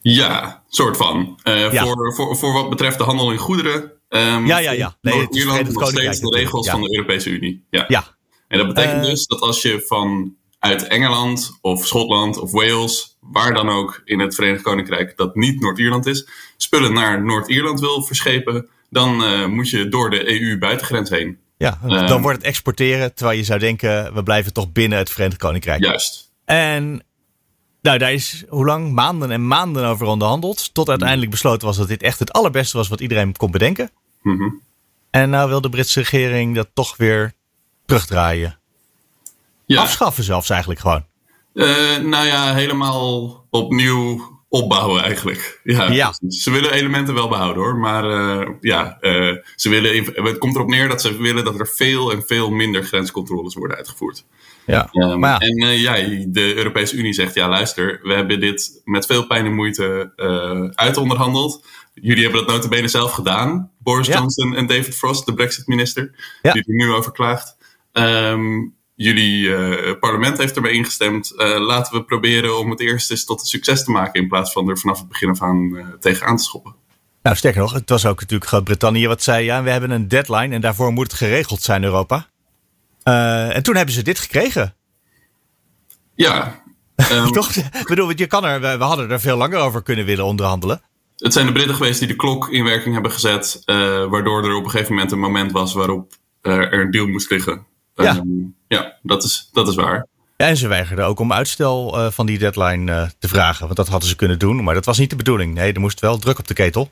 Ja, 0.00 0.62
soort 0.68 0.96
van. 0.96 1.40
Uh, 1.44 1.72
ja. 1.72 1.84
Voor, 1.84 2.14
voor, 2.14 2.36
voor 2.36 2.52
wat 2.52 2.70
betreft 2.70 2.98
de 2.98 3.04
handel 3.04 3.32
in 3.32 3.38
goederen. 3.38 3.92
Um, 4.08 4.46
ja, 4.46 4.58
ja, 4.58 4.70
ja. 4.70 4.96
Nee, 5.00 5.14
Noord-Ierland 5.14 5.72
nog 5.72 5.88
steeds 5.88 6.20
de 6.20 6.36
regels 6.36 6.66
ja. 6.66 6.72
van 6.72 6.82
de 6.82 6.96
Europese 6.96 7.30
Unie. 7.30 7.66
Ja. 7.70 7.84
ja. 7.88 8.04
En 8.48 8.58
dat 8.58 8.66
betekent 8.66 9.04
uh, 9.04 9.10
dus 9.10 9.26
dat 9.26 9.40
als 9.40 9.62
je 9.62 9.84
van 9.86 10.36
uit 10.62 10.86
Engeland 10.86 11.58
of 11.60 11.86
Schotland 11.86 12.38
of 12.38 12.52
Wales, 12.52 13.16
waar 13.20 13.54
dan 13.54 13.68
ook 13.68 14.02
in 14.04 14.20
het 14.20 14.34
Verenigd 14.34 14.62
Koninkrijk 14.62 15.16
dat 15.16 15.34
niet 15.34 15.60
Noord-Ierland 15.60 16.06
is, 16.06 16.28
spullen 16.56 16.92
naar 16.92 17.24
Noord-Ierland 17.24 17.80
wil 17.80 18.02
verschepen, 18.02 18.68
dan 18.90 19.22
uh, 19.22 19.46
moet 19.46 19.70
je 19.70 19.88
door 19.88 20.10
de 20.10 20.40
EU-buitengrens 20.40 21.10
heen. 21.10 21.38
Ja, 21.56 21.78
dan 21.82 22.10
um, 22.10 22.22
wordt 22.22 22.36
het 22.36 22.46
exporteren, 22.46 23.14
terwijl 23.14 23.38
je 23.38 23.44
zou 23.44 23.58
denken, 23.58 24.14
we 24.14 24.22
blijven 24.22 24.52
toch 24.52 24.72
binnen 24.72 24.98
het 24.98 25.10
Verenigd 25.10 25.38
Koninkrijk. 25.38 25.84
Juist. 25.84 26.32
En 26.44 27.04
nou, 27.80 27.98
daar 27.98 28.12
is 28.12 28.44
hoe 28.48 28.66
lang? 28.66 28.92
Maanden 28.92 29.30
en 29.30 29.46
maanden 29.46 29.84
over 29.84 30.06
onderhandeld. 30.06 30.74
Tot 30.74 30.88
uiteindelijk 30.88 31.30
besloten 31.30 31.66
was 31.66 31.76
dat 31.76 31.88
dit 31.88 32.02
echt 32.02 32.18
het 32.18 32.32
allerbeste 32.32 32.76
was 32.76 32.88
wat 32.88 33.00
iedereen 33.00 33.36
kon 33.36 33.50
bedenken. 33.50 33.90
Mm 34.22 34.36
-hmm. 34.38 34.60
En 35.10 35.30
nou 35.30 35.48
wil 35.48 35.60
de 35.60 35.68
Britse 35.68 36.00
regering 36.00 36.54
dat 36.54 36.68
toch 36.74 36.96
weer 36.96 37.32
terugdraaien. 37.86 38.60
Ja. 39.72 39.80
Afschaffen 39.80 40.24
zelfs 40.24 40.50
eigenlijk 40.50 40.80
gewoon. 40.80 41.04
Uh, 41.54 41.96
nou 41.96 42.26
ja, 42.26 42.54
helemaal 42.54 43.46
opnieuw 43.50 44.30
opbouwen 44.48 45.02
eigenlijk. 45.02 45.60
Ja, 45.64 45.90
ja. 45.90 46.14
Ze 46.28 46.50
willen 46.50 46.72
elementen 46.72 47.14
wel 47.14 47.28
behouden 47.28 47.62
hoor. 47.62 47.76
Maar 47.76 48.04
uh, 48.04 48.48
ja, 48.60 48.98
uh, 49.00 49.36
ze 49.56 49.68
willen, 49.68 50.04
het 50.04 50.38
komt 50.38 50.54
erop 50.54 50.68
neer 50.68 50.88
dat 50.88 51.00
ze 51.00 51.16
willen 51.16 51.44
dat 51.44 51.58
er 51.58 51.68
veel 51.68 52.12
en 52.12 52.22
veel 52.26 52.50
minder 52.50 52.82
grenscontroles 52.84 53.54
worden 53.54 53.76
uitgevoerd. 53.76 54.24
Ja. 54.66 54.88
Um, 54.92 55.18
maar 55.18 55.44
ja. 55.44 55.48
En 55.48 55.78
ja, 55.78 55.94
de 56.28 56.54
Europese 56.54 56.96
Unie 56.96 57.12
zegt, 57.12 57.34
ja 57.34 57.48
luister, 57.48 58.00
we 58.02 58.14
hebben 58.14 58.40
dit 58.40 58.80
met 58.84 59.06
veel 59.06 59.26
pijn 59.26 59.46
en 59.46 59.54
moeite 59.54 60.12
uitonderhandeld. 60.74 61.64
Jullie 61.94 62.22
hebben 62.22 62.46
dat 62.46 62.54
notabene 62.54 62.88
zelf 62.88 63.12
gedaan. 63.12 63.70
Boris. 63.78 64.06
Johnson 64.06 64.56
en 64.56 64.66
David 64.66 64.94
Frost, 64.94 65.26
de 65.26 65.34
brexit 65.34 65.66
minister, 65.66 66.10
die 66.42 66.52
er 66.52 66.62
nu 66.64 66.92
over 66.92 67.12
klaagt. 67.12 67.56
Um, 67.92 68.74
jullie 68.94 69.96
parlement 69.96 70.38
heeft 70.38 70.56
ermee 70.56 70.72
ingestemd. 70.72 71.32
laten 71.58 71.94
we 71.94 72.04
proberen 72.04 72.58
om 72.58 72.70
het 72.70 72.80
eerst 72.80 73.10
eens 73.10 73.24
tot 73.24 73.40
een 73.40 73.46
succes 73.46 73.84
te 73.84 73.90
maken. 73.90 74.20
In 74.20 74.28
plaats 74.28 74.52
van 74.52 74.68
er 74.68 74.78
vanaf 74.78 74.98
het 74.98 75.08
begin 75.08 75.30
af 75.30 75.42
aan 75.42 75.96
tegenaan 76.00 76.36
te 76.36 76.42
schoppen. 76.42 76.74
Nou, 77.22 77.36
sterker 77.36 77.60
nog, 77.60 77.72
het 77.72 77.88
was 77.88 78.06
ook 78.06 78.20
natuurlijk 78.20 78.50
Groot-Brittannië 78.50 79.06
wat 79.06 79.22
zei: 79.22 79.44
ja, 79.44 79.62
we 79.62 79.70
hebben 79.70 79.90
een 79.90 80.08
deadline 80.08 80.54
en 80.54 80.60
daarvoor 80.60 80.92
moet 80.92 81.06
het 81.06 81.16
geregeld 81.16 81.62
zijn, 81.62 81.84
Europa. 81.84 82.26
en 83.02 83.62
toen 83.62 83.76
hebben 83.76 83.94
ze 83.94 84.02
dit 84.02 84.18
gekregen. 84.18 84.74
Ja. 86.14 86.62
Um, 87.12 87.32
Toch? 87.32 87.50
Ik 87.56 87.86
bedoel, 87.86 88.12
je 88.16 88.26
kan 88.26 88.44
er, 88.44 88.60
we 88.60 88.84
hadden 88.84 89.10
er 89.10 89.20
veel 89.20 89.36
langer 89.36 89.58
over 89.58 89.82
kunnen 89.82 90.04
willen 90.04 90.24
onderhandelen. 90.24 90.82
Het 91.16 91.32
zijn 91.32 91.46
de 91.46 91.52
Britten 91.52 91.74
geweest 91.74 91.98
die 91.98 92.08
de 92.08 92.16
klok 92.16 92.48
in 92.48 92.64
werking 92.64 92.94
hebben 92.94 93.12
gezet, 93.12 93.62
uh, 93.66 93.76
waardoor 94.04 94.44
er 94.44 94.54
op 94.54 94.64
een 94.64 94.70
gegeven 94.70 94.94
moment 94.94 95.12
een 95.12 95.18
moment 95.18 95.52
was 95.52 95.74
waarop 95.74 96.12
uh, 96.42 96.54
er 96.54 96.80
een 96.80 96.90
deal 96.90 97.06
moest 97.06 97.30
liggen. 97.30 97.66
Ja, 97.94 98.16
um, 98.16 98.56
ja 98.68 98.98
dat, 99.02 99.24
is, 99.24 99.48
dat 99.52 99.68
is 99.68 99.74
waar. 99.74 100.06
Ja, 100.36 100.46
en 100.46 100.56
ze 100.56 100.68
weigerden 100.68 101.06
ook 101.06 101.18
om 101.18 101.32
uitstel 101.32 101.98
uh, 101.98 102.10
van 102.10 102.26
die 102.26 102.38
deadline 102.38 103.10
te 103.18 103.28
vragen, 103.28 103.64
want 103.64 103.76
dat 103.76 103.88
hadden 103.88 104.08
ze 104.08 104.16
kunnen 104.16 104.38
doen, 104.38 104.64
maar 104.64 104.74
dat 104.74 104.84
was 104.84 104.98
niet 104.98 105.10
de 105.10 105.16
bedoeling. 105.16 105.54
Nee, 105.54 105.72
er 105.72 105.80
moest 105.80 106.00
wel 106.00 106.18
druk 106.18 106.38
op 106.38 106.48
de 106.48 106.54
ketel. 106.54 106.90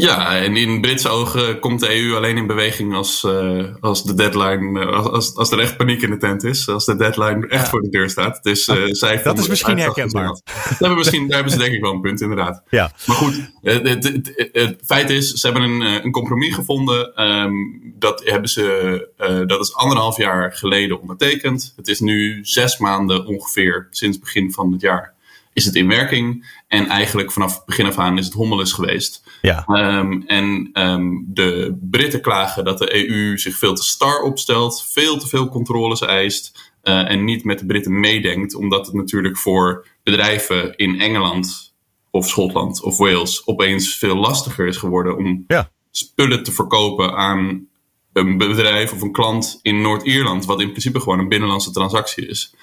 Ja, 0.00 0.36
en 0.36 0.56
in 0.56 0.80
Britse 0.80 1.08
ogen 1.08 1.58
komt 1.58 1.80
de 1.80 2.02
EU 2.02 2.14
alleen 2.16 2.36
in 2.36 2.46
beweging 2.46 2.94
als, 2.94 3.22
uh, 3.22 3.64
als 3.80 4.04
de 4.04 4.14
deadline, 4.14 4.80
uh, 4.80 5.06
als, 5.06 5.36
als 5.36 5.50
er 5.50 5.58
echt 5.58 5.76
paniek 5.76 6.02
in 6.02 6.10
de 6.10 6.16
tent 6.16 6.44
is. 6.44 6.68
Als 6.68 6.84
de 6.84 6.96
deadline 6.96 7.46
echt 7.46 7.68
voor 7.68 7.82
de 7.82 7.88
deur 7.88 8.10
staat. 8.10 8.42
Dus 8.42 8.68
uh, 8.68 8.82
zij 8.88 9.22
dat 9.22 9.38
is 9.38 9.48
misschien 9.48 9.78
herkenbaar. 9.78 10.26
Dat 10.28 10.42
hebben 10.78 10.96
misschien, 10.96 11.26
daar 11.26 11.34
hebben 11.34 11.52
ze 11.52 11.58
denk 11.58 11.74
ik 11.74 11.80
wel 11.80 11.92
een 11.92 12.00
punt, 12.00 12.20
inderdaad. 12.20 12.62
Ja. 12.70 12.92
Maar 13.06 13.16
goed, 13.16 13.50
het, 13.62 13.88
het, 13.88 14.04
het, 14.04 14.50
het 14.52 14.82
feit 14.86 15.10
is, 15.10 15.32
ze 15.32 15.46
hebben 15.46 15.70
een, 15.70 16.04
een 16.04 16.12
compromis 16.12 16.54
gevonden. 16.54 17.22
Um, 17.24 17.94
dat, 17.98 18.22
hebben 18.24 18.50
ze, 18.50 19.44
dat 19.46 19.60
is 19.60 19.74
anderhalf 19.74 20.16
jaar 20.16 20.52
geleden 20.52 21.00
ondertekend. 21.00 21.72
Het 21.76 21.88
is 21.88 22.00
nu 22.00 22.38
zes 22.42 22.78
maanden 22.78 23.26
ongeveer 23.26 23.86
sinds 23.90 24.18
begin 24.18 24.52
van 24.52 24.72
het 24.72 24.80
jaar 24.80 25.15
is 25.56 25.64
het 25.64 25.74
in 25.74 25.88
werking. 25.88 26.46
En 26.68 26.86
eigenlijk 26.86 27.32
vanaf 27.32 27.54
het 27.54 27.64
begin 27.64 27.86
af 27.86 27.98
aan 27.98 28.18
is 28.18 28.24
het 28.24 28.34
hommeles 28.34 28.72
geweest. 28.72 29.22
Ja. 29.42 29.64
Um, 29.68 30.22
en 30.26 30.70
um, 30.72 31.24
de 31.28 31.78
Britten 31.80 32.20
klagen 32.20 32.64
dat 32.64 32.78
de 32.78 33.08
EU 33.08 33.38
zich 33.38 33.56
veel 33.56 33.74
te 33.74 33.82
star 33.82 34.22
opstelt, 34.22 34.86
veel 34.92 35.18
te 35.18 35.28
veel 35.28 35.48
controles 35.48 36.00
eist 36.00 36.72
uh, 36.82 37.10
en 37.10 37.24
niet 37.24 37.44
met 37.44 37.58
de 37.58 37.66
Britten 37.66 38.00
meedenkt, 38.00 38.54
omdat 38.54 38.86
het 38.86 38.94
natuurlijk 38.94 39.38
voor 39.38 39.86
bedrijven 40.02 40.76
in 40.76 41.00
Engeland 41.00 41.74
of 42.10 42.28
Schotland 42.28 42.82
of 42.82 42.96
Wales 42.96 43.46
opeens 43.46 43.96
veel 43.96 44.16
lastiger 44.16 44.66
is 44.66 44.76
geworden 44.76 45.16
om 45.16 45.44
ja. 45.46 45.70
spullen 45.90 46.42
te 46.42 46.52
verkopen 46.52 47.16
aan 47.16 47.68
een 48.12 48.38
bedrijf 48.38 48.92
of 48.92 49.02
een 49.02 49.12
klant 49.12 49.58
in 49.62 49.80
Noord-Ierland, 49.82 50.44
wat 50.44 50.60
in 50.60 50.70
principe 50.70 51.00
gewoon 51.00 51.18
een 51.18 51.28
binnenlandse 51.28 51.70
transactie 51.70 52.28
is. 52.28 52.54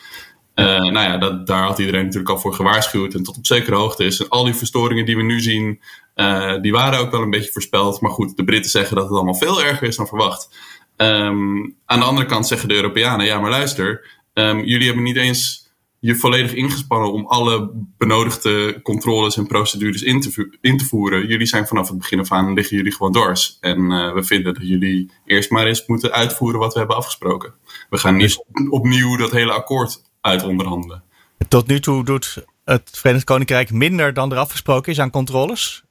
Uh, 0.56 0.66
nou 0.66 0.94
ja, 0.94 1.18
dat, 1.18 1.48
daar 1.48 1.64
had 1.64 1.80
iedereen 1.80 2.04
natuurlijk 2.04 2.30
al 2.30 2.40
voor 2.40 2.54
gewaarschuwd. 2.54 3.14
En 3.14 3.24
tot 3.24 3.38
op 3.38 3.46
zekere 3.46 3.76
hoogte 3.76 4.04
is. 4.04 4.20
En 4.20 4.30
al 4.30 4.44
die 4.44 4.54
verstoringen 4.54 5.06
die 5.06 5.18
we 5.18 5.24
nu 5.24 5.40
zien, 5.40 5.82
uh, 6.16 6.62
die 6.62 6.72
waren 6.72 7.00
ook 7.00 7.12
wel 7.12 7.22
een 7.22 7.30
beetje 7.30 7.52
voorspeld. 7.52 8.02
Maar 8.02 8.12
goed, 8.12 8.38
de 8.38 8.44
Britten 8.44 8.72
zeggen 8.72 8.96
dat 8.96 9.06
het 9.06 9.14
allemaal 9.14 9.36
veel 9.36 9.64
erger 9.64 9.88
is 9.88 9.96
dan 9.96 10.08
verwacht. 10.08 10.50
Um, 10.98 11.76
aan 11.86 12.00
de 12.00 12.06
andere 12.06 12.28
kant 12.28 12.48
zeggen 12.48 12.68
de 12.70 12.76
Europeanen, 12.76 13.26
ja 13.26 13.40
maar 13.40 13.50
luister, 13.50 14.08
um, 14.34 14.64
jullie 14.64 14.86
hebben 14.86 15.04
niet 15.04 15.16
eens 15.16 15.72
je 16.00 16.16
volledig 16.16 16.54
ingespannen 16.54 17.12
om 17.12 17.26
alle 17.26 17.72
benodigde 17.98 18.82
controles 18.82 19.38
en 19.38 19.48
procedures 19.48 20.02
in 20.02 20.22
te, 20.22 20.58
in 20.62 20.78
te 20.78 20.86
voeren. 20.86 21.28
Jullie 21.28 21.48
zijn 21.48 21.68
vanaf 21.68 21.88
het 21.88 21.98
begin 21.98 22.20
af 22.20 22.32
aan, 22.32 22.54
liggen 22.54 22.78
jullie 22.78 22.94
gewoon 22.94 23.12
dwars. 23.12 23.58
En 23.60 23.92
uh, 23.92 24.14
we 24.14 24.24
vinden 24.24 24.54
dat 24.54 24.68
jullie 24.68 25.12
eerst 25.26 25.50
maar 25.50 25.66
eens 25.66 25.86
moeten 25.86 26.12
uitvoeren 26.12 26.60
wat 26.60 26.74
we 26.74 26.80
hebben 26.80 26.98
afgesproken. 26.98 27.54
We 27.90 27.98
gaan 27.98 28.16
niet 28.16 28.46
opnieuw 28.70 29.18
dat 29.18 29.32
hele 29.32 29.52
akkoord 29.52 30.02
uit 30.24 30.44
onderhandelen. 30.44 31.03
Tot 31.48 31.68
nu 31.68 31.80
toe 31.80 32.06
doet 32.06 32.46
het 32.65 32.89
Verenigd 32.94 33.24
Koninkrijk 33.24 33.72
minder 33.72 34.13
dan 34.13 34.32
er 34.32 34.38
afgesproken 34.38 34.92
is 34.92 35.00
aan 35.00 35.10
controles? 35.10 35.84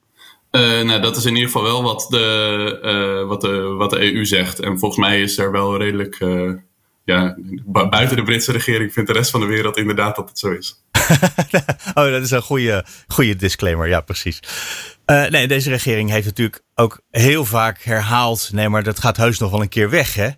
Uh, 0.51 0.81
nou, 0.81 1.01
dat 1.01 1.17
is 1.17 1.25
in 1.25 1.35
ieder 1.35 1.49
geval 1.49 1.63
wel 1.63 1.83
wat 1.83 2.05
de, 2.09 2.79
uh, 3.21 3.27
wat, 3.27 3.41
de, 3.41 3.61
wat 3.61 3.89
de 3.89 4.13
EU 4.13 4.25
zegt. 4.25 4.59
En 4.59 4.79
volgens 4.79 4.99
mij 5.07 5.21
is 5.21 5.37
er 5.37 5.51
wel 5.51 5.77
redelijk. 5.77 6.19
Uh, 6.19 6.53
ja, 7.05 7.37
buiten 7.65 8.15
de 8.15 8.23
Britse 8.23 8.51
regering 8.51 8.93
vindt 8.93 9.09
de 9.09 9.15
rest 9.15 9.31
van 9.31 9.39
de 9.39 9.45
wereld 9.45 9.77
inderdaad 9.77 10.15
dat 10.15 10.29
het 10.29 10.39
zo 10.39 10.51
is. 10.51 10.83
oh, 11.93 12.11
dat 12.11 12.21
is 12.21 12.31
een 12.31 12.41
goede, 12.41 12.85
goede 13.07 13.35
disclaimer. 13.35 13.87
Ja, 13.87 14.01
precies. 14.01 14.39
nee, 15.05 15.47
deze 15.47 15.69
regering 15.69 16.09
heeft 16.09 16.25
natuurlijk 16.25 16.61
ook 16.75 17.01
heel 17.11 17.45
vaak 17.45 17.81
herhaald. 17.81 18.49
Nee, 18.51 18.69
maar 18.69 18.83
dat 18.83 18.99
gaat 18.99 19.17
heus 19.17 19.39
nog 19.39 19.51
wel 19.51 19.61
een 19.61 19.69
keer 19.69 19.89
weg, 19.89 20.13
hè? 20.13 20.29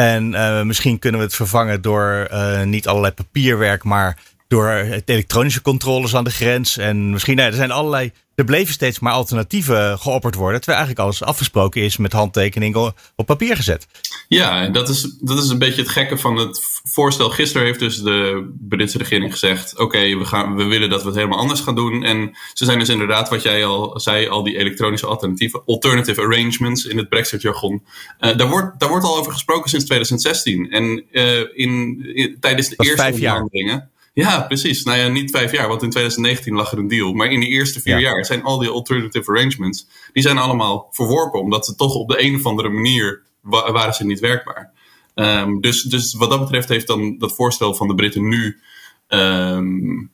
En 0.00 0.32
uh, 0.32 0.62
misschien 0.62 0.98
kunnen 0.98 1.20
we 1.20 1.26
het 1.26 1.34
vervangen 1.34 1.82
door 1.82 2.28
uh, 2.32 2.62
niet 2.62 2.88
allerlei 2.88 3.14
papierwerk, 3.14 3.84
maar 3.84 4.18
door 4.48 4.68
elektronische 5.04 5.62
controles 5.62 6.14
aan 6.14 6.24
de 6.24 6.30
grens. 6.30 6.76
En 6.76 7.10
misschien, 7.10 7.36
nou, 7.36 7.48
er 7.48 7.54
zijn 7.54 7.70
allerlei. 7.70 8.12
Er 8.34 8.44
bleven 8.44 8.72
steeds 8.72 8.98
maar 8.98 9.12
alternatieven 9.12 9.98
geopperd 9.98 10.34
worden. 10.34 10.60
Terwijl 10.60 10.78
eigenlijk 10.78 11.08
alles 11.08 11.22
afgesproken 11.22 11.82
is 11.82 11.96
met 11.96 12.12
handtekening 12.12 12.76
op 13.16 13.26
papier 13.26 13.56
gezet. 13.56 13.86
Ja, 14.28 14.68
dat 14.68 14.88
is, 14.88 15.16
dat 15.20 15.42
is 15.42 15.48
een 15.48 15.58
beetje 15.58 15.82
het 15.82 15.90
gekke 15.90 16.18
van 16.18 16.36
het 16.36 16.60
voorstel. 16.92 17.30
Gisteren 17.30 17.66
heeft 17.66 17.78
dus 17.78 18.02
de 18.02 18.50
Britse 18.68 18.98
regering 18.98 19.32
gezegd: 19.32 19.72
Oké, 19.72 19.82
okay, 19.82 20.16
we 20.18 20.24
we, 20.24 20.54
we 20.54 20.64
willen 20.64 20.90
dat 20.90 21.00
we 21.00 21.06
het 21.06 21.16
helemaal 21.16 21.38
anders 21.38 21.60
gaan 21.60 21.74
doen. 21.74 22.04
En 22.04 22.36
ze 22.52 22.64
zijn 22.64 22.78
dus 22.78 22.88
inderdaad, 22.88 23.28
wat 23.28 23.42
jij 23.42 23.64
al 23.64 24.00
zei, 24.00 24.28
al 24.28 24.42
die 24.42 24.58
elektronische 24.58 25.06
alternatieven, 25.06 25.62
alternative 25.66 26.20
arrangements 26.20 26.84
in 26.86 26.96
het 26.96 27.08
Brexit-jargon. 27.08 27.82
Uh, 28.20 28.36
daar, 28.36 28.48
wordt, 28.48 28.80
daar 28.80 28.88
wordt 28.88 29.04
al 29.04 29.16
over 29.16 29.32
gesproken 29.32 29.70
sinds 29.70 29.84
2016. 29.84 30.70
En 30.70 31.04
uh, 31.10 31.38
in, 31.38 32.00
in, 32.14 32.36
tijdens 32.40 32.68
de 32.68 32.74
eerste 32.76 33.12
onderhandelingen. 33.12 33.90
Ja, 34.12 34.40
precies. 34.40 34.82
Nou 34.84 34.98
ja, 34.98 35.08
niet 35.08 35.30
vijf 35.30 35.52
jaar, 35.52 35.68
want 35.68 35.82
in 35.82 35.90
2019 35.90 36.54
lag 36.54 36.72
er 36.72 36.78
een 36.78 36.88
deal. 36.88 37.12
Maar 37.12 37.30
in 37.30 37.40
de 37.40 37.46
eerste 37.46 37.80
vier 37.80 37.98
ja. 37.98 38.10
jaar 38.10 38.24
zijn 38.24 38.42
al 38.42 38.58
die 38.58 38.68
alternative 38.68 39.30
arrangements, 39.30 39.86
die 40.12 40.22
zijn 40.22 40.38
allemaal 40.38 40.88
verworpen, 40.90 41.40
omdat 41.40 41.66
ze 41.66 41.74
toch 41.74 41.94
op 41.94 42.08
de 42.08 42.22
een 42.22 42.34
of 42.34 42.46
andere 42.46 42.68
manier 42.68 43.22
wa 43.40 43.72
waren 43.72 43.94
ze 43.94 44.04
niet 44.04 44.20
werkbaar. 44.20 44.72
Um, 45.14 45.60
dus, 45.60 45.82
dus 45.82 46.14
wat 46.14 46.30
dat 46.30 46.40
betreft 46.40 46.68
heeft 46.68 46.86
dan 46.86 47.18
dat 47.18 47.34
voorstel 47.34 47.74
van 47.74 47.88
de 47.88 47.94
Britten 47.94 48.28
nu. 48.28 48.60
Um, 49.08 50.10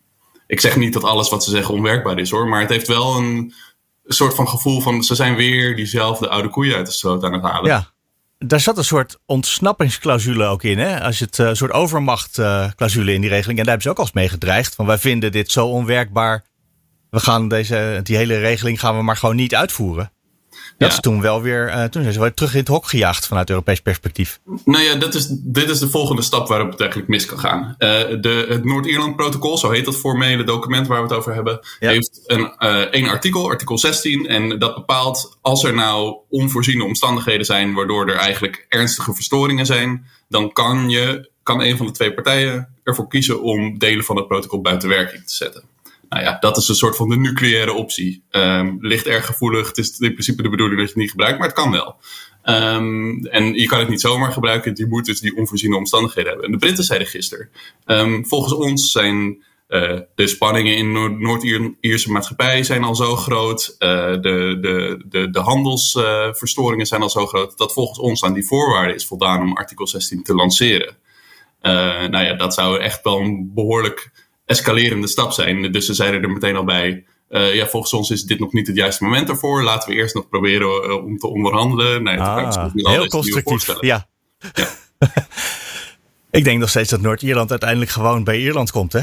ik 0.46 0.60
zeg 0.60 0.76
niet 0.76 0.92
dat 0.92 1.04
alles 1.04 1.28
wat 1.28 1.44
ze 1.44 1.50
zeggen 1.50 1.74
onwerkbaar 1.74 2.18
is 2.18 2.30
hoor, 2.30 2.48
maar 2.48 2.60
het 2.60 2.70
heeft 2.70 2.88
wel 2.88 3.16
een 3.16 3.54
soort 4.04 4.34
van 4.34 4.48
gevoel 4.48 4.80
van 4.80 5.02
ze 5.02 5.14
zijn 5.14 5.34
weer 5.34 5.76
diezelfde 5.76 6.28
oude 6.28 6.48
koeien 6.48 6.76
uit 6.76 6.86
de 6.86 6.92
sloot 6.92 7.24
aan 7.24 7.32
het 7.32 7.42
halen. 7.42 7.70
Ja, 7.70 7.90
daar 8.38 8.60
zat 8.60 8.78
een 8.78 8.84
soort 8.84 9.18
ontsnappingsclausule 9.26 10.44
ook 10.44 10.62
in. 10.62 10.78
Hè? 10.78 11.00
Als 11.00 11.18
je 11.18 11.24
het 11.24 11.38
een 11.38 11.56
soort 11.56 11.72
overmachtclausule 11.72 13.12
in 13.12 13.20
die 13.20 13.30
regeling. 13.30 13.58
En 13.58 13.64
daar 13.64 13.74
hebben 13.74 13.82
ze 13.82 13.90
ook 13.90 13.98
als 13.98 14.12
mee 14.12 14.28
gedreigd. 14.28 14.74
Van 14.74 14.86
wij 14.86 14.98
vinden 14.98 15.32
dit 15.32 15.52
zo 15.52 15.66
onwerkbaar. 15.66 16.44
We 17.10 17.20
gaan 17.20 17.48
deze, 17.48 18.00
die 18.02 18.16
hele 18.16 18.38
regeling 18.38 18.80
gaan 18.80 18.96
we 18.96 19.02
maar 19.02 19.16
gewoon 19.16 19.36
niet 19.36 19.54
uitvoeren. 19.54 20.12
Dat 20.78 20.88
ja. 20.88 20.94
is 20.94 21.00
toen 21.00 21.20
wel 21.20 21.42
weer, 21.42 21.68
uh, 21.68 21.84
toen 21.84 22.02
zijn 22.02 22.14
ze 22.14 22.20
weer 22.20 22.34
terug 22.34 22.52
in 22.52 22.58
het 22.58 22.68
hok 22.68 22.86
gejaagd 22.88 23.26
vanuit 23.26 23.50
Europees 23.50 23.80
perspectief. 23.80 24.40
Nou 24.64 24.84
ja, 24.84 24.94
dat 24.94 25.14
is, 25.14 25.26
dit 25.30 25.70
is 25.70 25.78
de 25.78 25.90
volgende 25.90 26.22
stap 26.22 26.48
waarop 26.48 26.70
het 26.70 26.80
eigenlijk 26.80 27.10
mis 27.10 27.26
kan 27.26 27.38
gaan. 27.38 27.74
Uh, 27.78 27.88
de, 28.20 28.46
het 28.48 28.64
Noord-Ierland-protocol, 28.64 29.58
zo 29.58 29.70
heet 29.70 29.84
dat 29.84 29.96
formele 29.96 30.44
document 30.44 30.86
waar 30.86 31.02
we 31.02 31.08
het 31.08 31.16
over 31.16 31.34
hebben, 31.34 31.60
ja. 31.80 31.90
heeft 31.90 32.20
een, 32.26 32.54
uh, 32.58 32.76
één 32.76 33.08
artikel, 33.08 33.48
artikel 33.50 33.78
16. 33.78 34.26
En 34.26 34.58
dat 34.58 34.74
bepaalt 34.74 35.38
als 35.40 35.64
er 35.64 35.74
nou 35.74 36.16
onvoorziene 36.28 36.84
omstandigheden 36.84 37.46
zijn 37.46 37.74
waardoor 37.74 38.08
er 38.08 38.16
eigenlijk 38.16 38.66
ernstige 38.68 39.14
verstoringen 39.14 39.66
zijn, 39.66 40.06
dan 40.28 40.52
kan, 40.52 40.90
je, 40.90 41.30
kan 41.42 41.62
een 41.62 41.76
van 41.76 41.86
de 41.86 41.92
twee 41.92 42.14
partijen 42.14 42.68
ervoor 42.84 43.08
kiezen 43.08 43.42
om 43.42 43.78
delen 43.78 44.04
van 44.04 44.16
het 44.16 44.28
protocol 44.28 44.60
buiten 44.60 44.88
werking 44.88 45.26
te 45.26 45.34
zetten. 45.34 45.62
Nou 46.08 46.22
ja, 46.22 46.36
dat 46.40 46.56
is 46.56 46.68
een 46.68 46.74
soort 46.74 46.96
van 46.96 47.08
de 47.08 47.16
nucleaire 47.16 47.72
optie. 47.72 48.24
Um, 48.30 48.78
ligt 48.80 49.06
erg 49.06 49.26
gevoelig. 49.26 49.66
Het 49.66 49.78
is 49.78 49.98
in 49.98 50.12
principe 50.12 50.42
de 50.42 50.48
bedoeling 50.48 50.78
dat 50.78 50.86
je 50.86 50.92
het 50.92 51.02
niet 51.02 51.10
gebruikt, 51.10 51.38
maar 51.38 51.48
het 51.48 51.56
kan 51.56 51.70
wel. 51.70 51.96
Um, 52.44 53.26
en 53.26 53.54
je 53.54 53.66
kan 53.66 53.78
het 53.78 53.88
niet 53.88 54.00
zomaar 54.00 54.32
gebruiken. 54.32 54.72
Je 54.74 54.86
moet 54.86 55.04
dus 55.04 55.20
die 55.20 55.36
onvoorziene 55.36 55.76
omstandigheden 55.76 56.30
hebben. 56.30 56.46
En 56.46 56.52
de 56.52 56.58
Britten 56.58 56.84
zeiden 56.84 57.08
gisteren. 57.08 57.50
Um, 57.86 58.26
volgens 58.26 58.54
ons 58.54 58.90
zijn 58.90 59.44
uh, 59.68 60.00
de 60.14 60.26
spanningen 60.26 60.76
in 60.76 60.92
Noord-Ierse 61.20 62.10
maatschappij 62.10 62.62
zijn 62.62 62.84
al 62.84 62.94
zo 62.94 63.16
groot. 63.16 63.76
Uh, 63.78 63.88
de, 64.10 64.58
de, 64.60 65.04
de, 65.08 65.30
de 65.30 65.40
handelsverstoringen 65.40 66.84
uh, 66.84 66.86
zijn 66.86 67.02
al 67.02 67.10
zo 67.10 67.26
groot. 67.26 67.58
Dat 67.58 67.72
volgens 67.72 67.98
ons 67.98 68.24
aan 68.24 68.32
die 68.32 68.46
voorwaarden 68.46 68.94
is 68.94 69.06
voldaan 69.06 69.42
om 69.42 69.56
artikel 69.56 69.86
16 69.86 70.22
te 70.22 70.34
lanceren. 70.34 70.96
Nou 72.10 72.24
ja, 72.24 72.34
dat 72.34 72.54
zou 72.54 72.80
echt 72.80 73.02
wel 73.02 73.20
een 73.20 73.50
behoorlijk 73.54 74.25
escalerende 74.46 75.06
stap 75.06 75.32
zijn. 75.32 75.72
Dus 75.72 75.86
ze 75.86 75.94
zeiden 75.94 76.22
er 76.22 76.30
meteen 76.30 76.56
al 76.56 76.64
bij. 76.64 77.04
Uh, 77.28 77.54
ja, 77.54 77.66
volgens 77.66 77.92
ons 77.92 78.10
is 78.10 78.22
dit 78.22 78.38
nog 78.38 78.52
niet 78.52 78.66
het 78.66 78.76
juiste 78.76 79.04
moment 79.04 79.28
ervoor. 79.28 79.62
Laten 79.62 79.90
we 79.90 79.94
eerst 79.94 80.14
nog 80.14 80.28
proberen 80.28 80.88
uh, 80.88 81.04
om 81.04 81.18
te 81.18 81.26
onderhandelen. 81.26 82.02
Nee, 82.02 82.20
ah, 82.20 82.72
heel 82.74 83.06
constructief. 83.06 83.80
Ja. 83.80 84.08
ja. 84.52 84.68
Ik 86.30 86.44
denk 86.44 86.60
nog 86.60 86.68
steeds 86.68 86.90
dat 86.90 87.00
Noord-Ierland 87.00 87.50
uiteindelijk 87.50 87.90
gewoon 87.90 88.24
bij 88.24 88.38
Ierland 88.38 88.70
komt, 88.70 88.92
hè? 88.92 89.00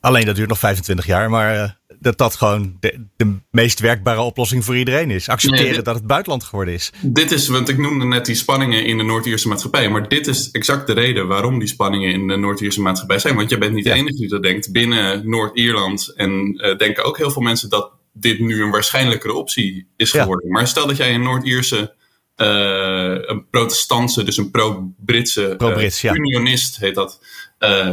Alleen 0.00 0.24
dat 0.24 0.36
duurt 0.36 0.48
nog 0.48 0.58
25 0.58 1.06
jaar, 1.06 1.30
maar 1.30 1.54
uh, 1.54 1.70
dat 2.00 2.18
dat 2.18 2.34
gewoon 2.34 2.76
de, 2.80 3.06
de, 3.16 3.36
meest 3.50 3.80
werkbare 3.80 4.20
oplossing 4.20 4.64
voor 4.64 4.76
iedereen 4.76 5.10
is. 5.10 5.28
Accepteren 5.28 5.72
Nee, 5.72 5.82
dat 5.82 5.94
het 5.94 6.06
buitenland 6.06 6.44
geworden 6.44 6.74
is. 6.74 6.92
Dit 7.02 7.30
is, 7.30 7.48
want 7.48 7.68
ik 7.68 7.78
noemde 7.78 8.04
net 8.04 8.26
die 8.26 8.34
spanningen 8.34 8.84
in 8.84 8.96
de 8.96 9.02
Noord-Ierse 9.04 9.48
maatschappij. 9.48 9.88
Maar 9.88 10.08
dit 10.08 10.26
is 10.26 10.50
exact 10.50 10.86
de 10.86 10.92
reden 10.92 11.26
waarom 11.26 11.58
die 11.58 11.68
spanningen 11.68 12.12
in 12.12 12.28
de 12.28 12.36
Noord-Ierse 12.36 12.80
maatschappij 12.80 13.18
zijn. 13.18 13.34
Want 13.36 13.50
je 13.50 13.58
bent 13.58 13.74
niet 13.74 13.84
de 13.84 13.90
Ja. 13.90 13.96
enige 13.96 14.16
die 14.16 14.28
dat 14.28 14.42
denkt. 14.42 14.72
Binnen 14.72 15.28
Noord-Ierland 15.28 16.12
en 16.16 16.54
eh, 16.56 16.78
denken 16.78 17.04
ook 17.04 17.16
heel 17.16 17.30
veel 17.30 17.42
mensen 17.42 17.70
dat 17.70 17.92
dit 18.12 18.38
nu 18.38 18.62
een 18.62 18.70
waarschijnlijkere 18.70 19.32
optie 19.32 19.88
is 19.96 20.12
Ja. 20.12 20.20
geworden. 20.20 20.50
Maar 20.50 20.68
stel 20.68 20.86
dat 20.86 20.96
jij 20.96 21.14
een 21.14 21.22
Noord-Ierse, 21.22 21.94
eh, 22.34 23.16
een 23.20 23.46
protestantse, 23.50 24.22
dus 24.24 24.36
een 24.36 24.50
pro-Britse 24.50 25.54
Pro-Brits, 25.56 25.96
eh, 25.96 26.02
ja. 26.02 26.16
unionist 26.16 26.76
heet 26.76 26.94
dat, 26.94 27.20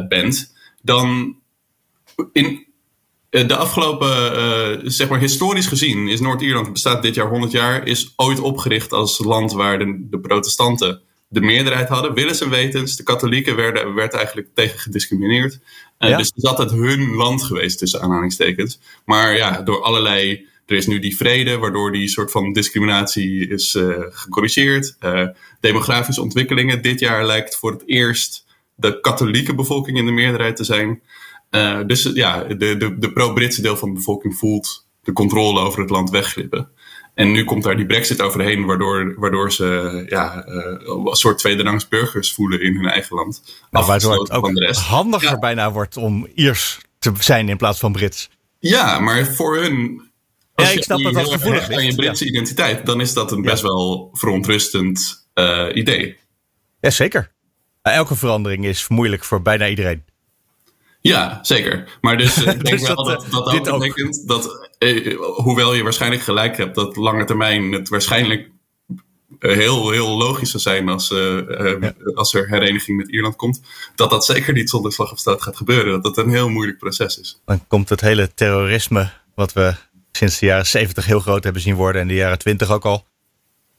bent. 0.07 0.53
Dan 0.81 1.35
in, 2.31 2.65
de 3.43 3.55
afgelopen, 3.55 4.35
eh, 4.35 4.79
zeg 4.83 5.09
maar 5.09 5.19
historisch 5.19 5.67
gezien, 5.67 6.07
is 6.07 6.19
Noord-Ierland, 6.19 6.71
bestaat 6.71 7.01
dit 7.01 7.15
jaar 7.15 7.29
100 7.29 7.51
jaar, 7.51 7.87
is 7.87 8.13
ooit 8.15 8.39
opgericht 8.39 8.91
als 8.91 9.19
land 9.19 9.53
waar 9.53 9.79
de, 9.79 10.07
de 10.09 10.19
protestanten 10.19 11.01
de 11.27 11.41
meerderheid 11.41 11.87
hadden. 11.87 12.13
Willens 12.13 12.41
en 12.41 12.49
wetens, 12.49 12.95
de 12.95 13.03
katholieken 13.03 13.55
werden, 13.55 13.93
werd 13.93 14.13
eigenlijk 14.13 14.47
tegen 14.53 14.79
gediscrimineerd. 14.79 15.59
Eh, 15.97 16.09
Ja. 16.09 16.17
Dus 16.17 16.27
het 16.27 16.37
is 16.37 16.49
altijd 16.49 16.71
hun 16.71 17.15
land 17.15 17.43
geweest, 17.43 17.77
tussen 17.77 18.01
aanhalingstekens. 18.01 18.79
Maar 19.05 19.35
ja, 19.35 19.61
door 19.61 19.81
allerlei, 19.81 20.47
er 20.65 20.75
is 20.75 20.87
nu 20.87 20.99
die 20.99 21.17
vrede, 21.17 21.57
waardoor 21.57 21.91
die 21.91 22.07
soort 22.07 22.31
van 22.31 22.53
discriminatie 22.53 23.47
is 23.47 23.75
eh, 23.75 23.89
gecorrigeerd. 24.09 24.95
Eh, 24.99 25.27
demografische 25.59 26.21
ontwikkelingen. 26.21 26.81
Dit 26.81 26.99
jaar 26.99 27.25
lijkt 27.25 27.55
voor 27.55 27.71
het 27.71 27.83
eerst 27.85 28.45
de 28.75 28.99
katholieke 28.99 29.55
bevolking 29.55 29.97
in 29.97 30.05
de 30.05 30.11
meerderheid 30.11 30.55
te 30.55 30.63
zijn. 30.63 31.01
Eh, 31.55 31.79
dus 31.87 32.11
ja, 32.13 32.43
de, 32.43 32.77
de, 32.77 32.97
de 32.97 33.11
pro-Britse 33.11 33.61
deel 33.61 33.77
van 33.77 33.89
de 33.89 33.95
bevolking 33.95 34.35
voelt 34.35 34.87
de 35.03 35.13
controle 35.13 35.59
over 35.59 35.79
het 35.79 35.89
land 35.89 36.09
wegglippen. 36.09 36.69
En 37.13 37.31
nu 37.31 37.43
komt 37.43 37.63
daar 37.63 37.75
die 37.75 37.85
brexit 37.85 38.21
overheen, 38.21 38.65
waardoor, 38.65 39.19
waardoor 39.19 39.51
ze 39.51 40.03
ja, 40.09 40.43
eh, 40.43 41.05
een 41.05 41.15
soort 41.15 41.37
tweederangs 41.37 41.87
burgers 41.87 42.33
voelen 42.33 42.61
in 42.61 42.75
hun 42.75 42.85
eigen 42.87 43.15
land. 43.15 43.43
Nou, 43.71 43.85
waardoor 43.85 44.19
het 44.19 44.31
ook 44.31 44.45
van 44.45 44.53
de 44.53 44.65
rest. 44.65 44.81
handiger 44.81 45.29
Ja. 45.29 45.39
bijna 45.39 45.71
wordt 45.71 45.97
om 45.97 46.27
Iers 46.33 46.79
te 46.99 47.11
zijn 47.19 47.49
in 47.49 47.57
plaats 47.57 47.79
van 47.79 47.91
Brits. 47.91 48.29
Ja, 48.59 48.99
maar 48.99 49.25
voor 49.25 49.57
hun. 49.57 50.01
Als 50.55 50.67
Ja, 50.67 50.73
ik 50.73 50.83
snap 50.83 50.99
je 50.99 51.11
dat 51.11 51.31
gevoelig 51.31 51.71
aan 51.71 51.85
je 51.85 51.95
Britse 51.95 52.25
identiteit, 52.25 52.85
dan 52.85 53.01
is 53.01 53.13
dat 53.13 53.31
een 53.31 53.41
best 53.41 53.61
wel 53.61 54.09
verontrustend 54.13 55.27
eh, 55.33 55.67
idee. 55.73 56.17
Ja, 56.79 56.89
zeker. 56.89 57.31
Elke 57.81 58.15
verandering 58.15 58.65
is 58.65 58.87
moeilijk 58.87 59.23
voor 59.23 59.41
bijna 59.41 59.67
iedereen. 59.67 60.03
Ja, 61.07 61.39
zeker. 61.41 61.97
Maar 62.01 62.17
dus 62.17 62.37
ik 62.37 62.45
denk 62.65 62.79
Dus 62.79 62.87
wel 62.87 62.95
dat, 62.95 63.05
dat 63.05 63.23
eh, 63.25 63.31
dat, 63.31 63.51
dit 63.51 63.67
ook 63.69 63.73
ook. 63.73 63.79
betekent 63.79 64.27
dat, 64.27 64.69
eh, 64.77 65.17
hoewel 65.19 65.73
je 65.73 65.83
waarschijnlijk 65.83 66.21
gelijk 66.21 66.57
hebt, 66.57 66.75
dat 66.75 66.95
lange 66.95 67.25
termijn 67.25 67.71
het 67.71 67.89
waarschijnlijk 67.89 68.49
eh, 69.39 69.55
heel, 69.55 69.89
heel 69.89 70.17
logisch 70.17 70.51
zou 70.51 70.63
zijn 70.63 70.89
als, 70.89 71.13
als 72.13 72.33
er 72.33 72.49
hereniging 72.49 72.97
met 72.97 73.09
Ierland 73.09 73.35
komt, 73.35 73.61
dat 73.95 74.09
dat 74.09 74.25
zeker 74.25 74.53
niet 74.53 74.69
zonder 74.69 74.91
slag 74.91 75.11
of 75.11 75.19
stoot 75.19 75.41
gaat 75.41 75.57
gebeuren. 75.57 76.01
Dat 76.01 76.15
dat 76.15 76.25
een 76.25 76.31
heel 76.31 76.49
moeilijk 76.49 76.77
proces 76.77 77.19
is. 77.19 77.41
Dan 77.45 77.67
komt 77.67 77.89
het 77.89 78.01
hele 78.01 78.33
terrorisme, 78.33 79.11
wat 79.35 79.53
we 79.53 79.73
sinds 80.11 80.39
de 80.39 80.45
jaren 80.45 80.67
70 80.67 81.05
heel 81.05 81.19
groot 81.19 81.43
hebben 81.43 81.61
zien 81.61 81.75
worden 81.75 82.01
en 82.01 82.07
de 82.07 82.13
jaren 82.13 82.39
20 82.39 82.71
ook 82.71 82.85
al, 82.85 83.07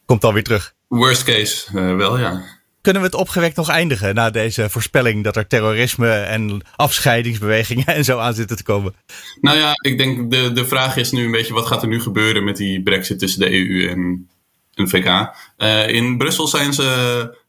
komt 0.05 0.25
alweer 0.25 0.45
terug. 0.45 0.75
Worst 0.89 1.23
case 1.23 1.73
wel, 1.97 2.19
ja. 2.19 2.56
Kunnen 2.87 3.05
we 3.05 3.11
het 3.11 3.21
opgewekt 3.21 3.57
nog 3.57 3.69
eindigen 3.69 4.15
na 4.15 4.31
deze 4.31 4.71
voorspelling 4.71 5.25
dat 5.25 5.37
er 5.37 5.47
terrorisme 5.47 6.11
en 6.11 6.61
afscheidingsbewegingen 6.77 7.87
en 7.87 8.05
zo 8.05 8.19
aan 8.19 8.35
zitten 8.35 8.57
te 8.57 8.63
komen? 8.63 8.95
Nou 9.41 9.59
ja, 9.59 9.73
ik 9.81 9.99
denk 9.99 10.31
de, 10.31 10.53
de 10.53 10.67
vraag 10.67 10.97
is 10.97 11.11
nu 11.11 11.25
een 11.25 11.31
beetje 11.31 11.55
wat 11.55 11.67
gaat 11.67 11.83
er 11.83 11.89
nu 11.89 12.01
gebeuren 12.01 12.45
met 12.45 12.57
die 12.57 12.83
brexit 12.83 13.19
tussen 13.19 13.41
de 13.41 13.53
EU 13.53 13.89
en, 13.89 14.29
en 14.75 14.89
VK. 14.89 15.35
Eh, 15.57 15.89
in 15.89 16.19
Brussel 16.19 16.47
zijn 16.47 16.73
ze, 16.73 16.85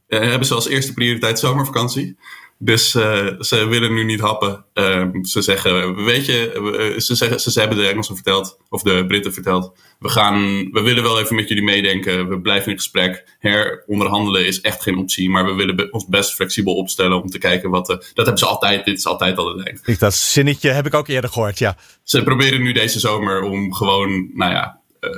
eh, 0.08 0.20
hebben 0.20 0.48
ze 0.48 0.54
als 0.54 0.68
eerste 0.68 0.94
prioriteit 0.94 1.40
zomervakantie. 1.40 2.18
Dus 2.60 2.96
eh, 2.96 3.28
ze 3.40 3.66
willen 3.68 3.94
nu 3.94 4.04
niet 4.04 4.20
happen. 4.20 4.66
Ehm, 4.74 5.24
ze 5.24 5.42
zeggen, 5.42 6.04
weet 6.04 6.26
je, 6.26 6.52
eh, 6.94 7.00
ze, 7.00 7.16
zeggen, 7.16 7.40
ze, 7.40 7.52
ze 7.52 7.60
hebben 7.60 7.78
de 7.78 7.88
Engelsen 7.88 8.16
verteld, 8.16 8.58
of 8.70 8.82
de 8.82 9.06
Britten 9.08 9.34
verteld. 9.34 9.72
We, 10.00 10.10
gaan, 10.10 10.70
we 10.72 10.82
willen 10.82 11.04
wel 11.04 11.20
even 11.20 11.36
met 11.36 11.48
jullie 11.48 11.64
meedenken. 11.64 12.28
We 12.30 12.40
blijven 12.42 12.72
in 12.72 12.78
gesprek. 12.78 13.36
Heronderhandelen 13.40 14.46
is 14.46 14.62
echt 14.62 14.82
geen 14.82 14.98
optie. 14.98 15.30
Maar 15.30 15.46
we 15.46 15.54
willen 15.54 15.76
be- 15.76 15.88
ons 15.92 16.06
best 16.08 16.34
flexibel 16.34 16.74
opstellen 16.76 17.22
om 17.22 17.30
te 17.30 17.38
kijken 17.38 17.70
wat. 17.70 17.86
de- 17.86 17.98
dat 18.14 18.26
hebben 18.26 18.38
ze 18.38 18.46
altijd. 18.46 18.86
Dit 18.86 18.98
is 18.98 19.06
altijd 19.06 19.38
al 19.38 19.46
de 19.46 19.56
lijn. 19.64 19.80
Ik, 19.86 20.00
dat 20.00 20.14
zinnetje 20.14 20.70
heb 20.70 20.86
ik 20.86 20.94
ook 20.94 21.08
eerder 21.08 21.30
gehoord, 21.30 21.60
ja. 21.60 21.78
Ze 22.04 22.24
proberen 22.24 22.62
nu 22.62 22.72
deze 22.72 23.00
zomer 23.00 23.42
om 23.42 23.74
gewoon, 23.74 24.30
nou 24.34 24.52
ja, 24.52 24.80
eh, 25.00 25.10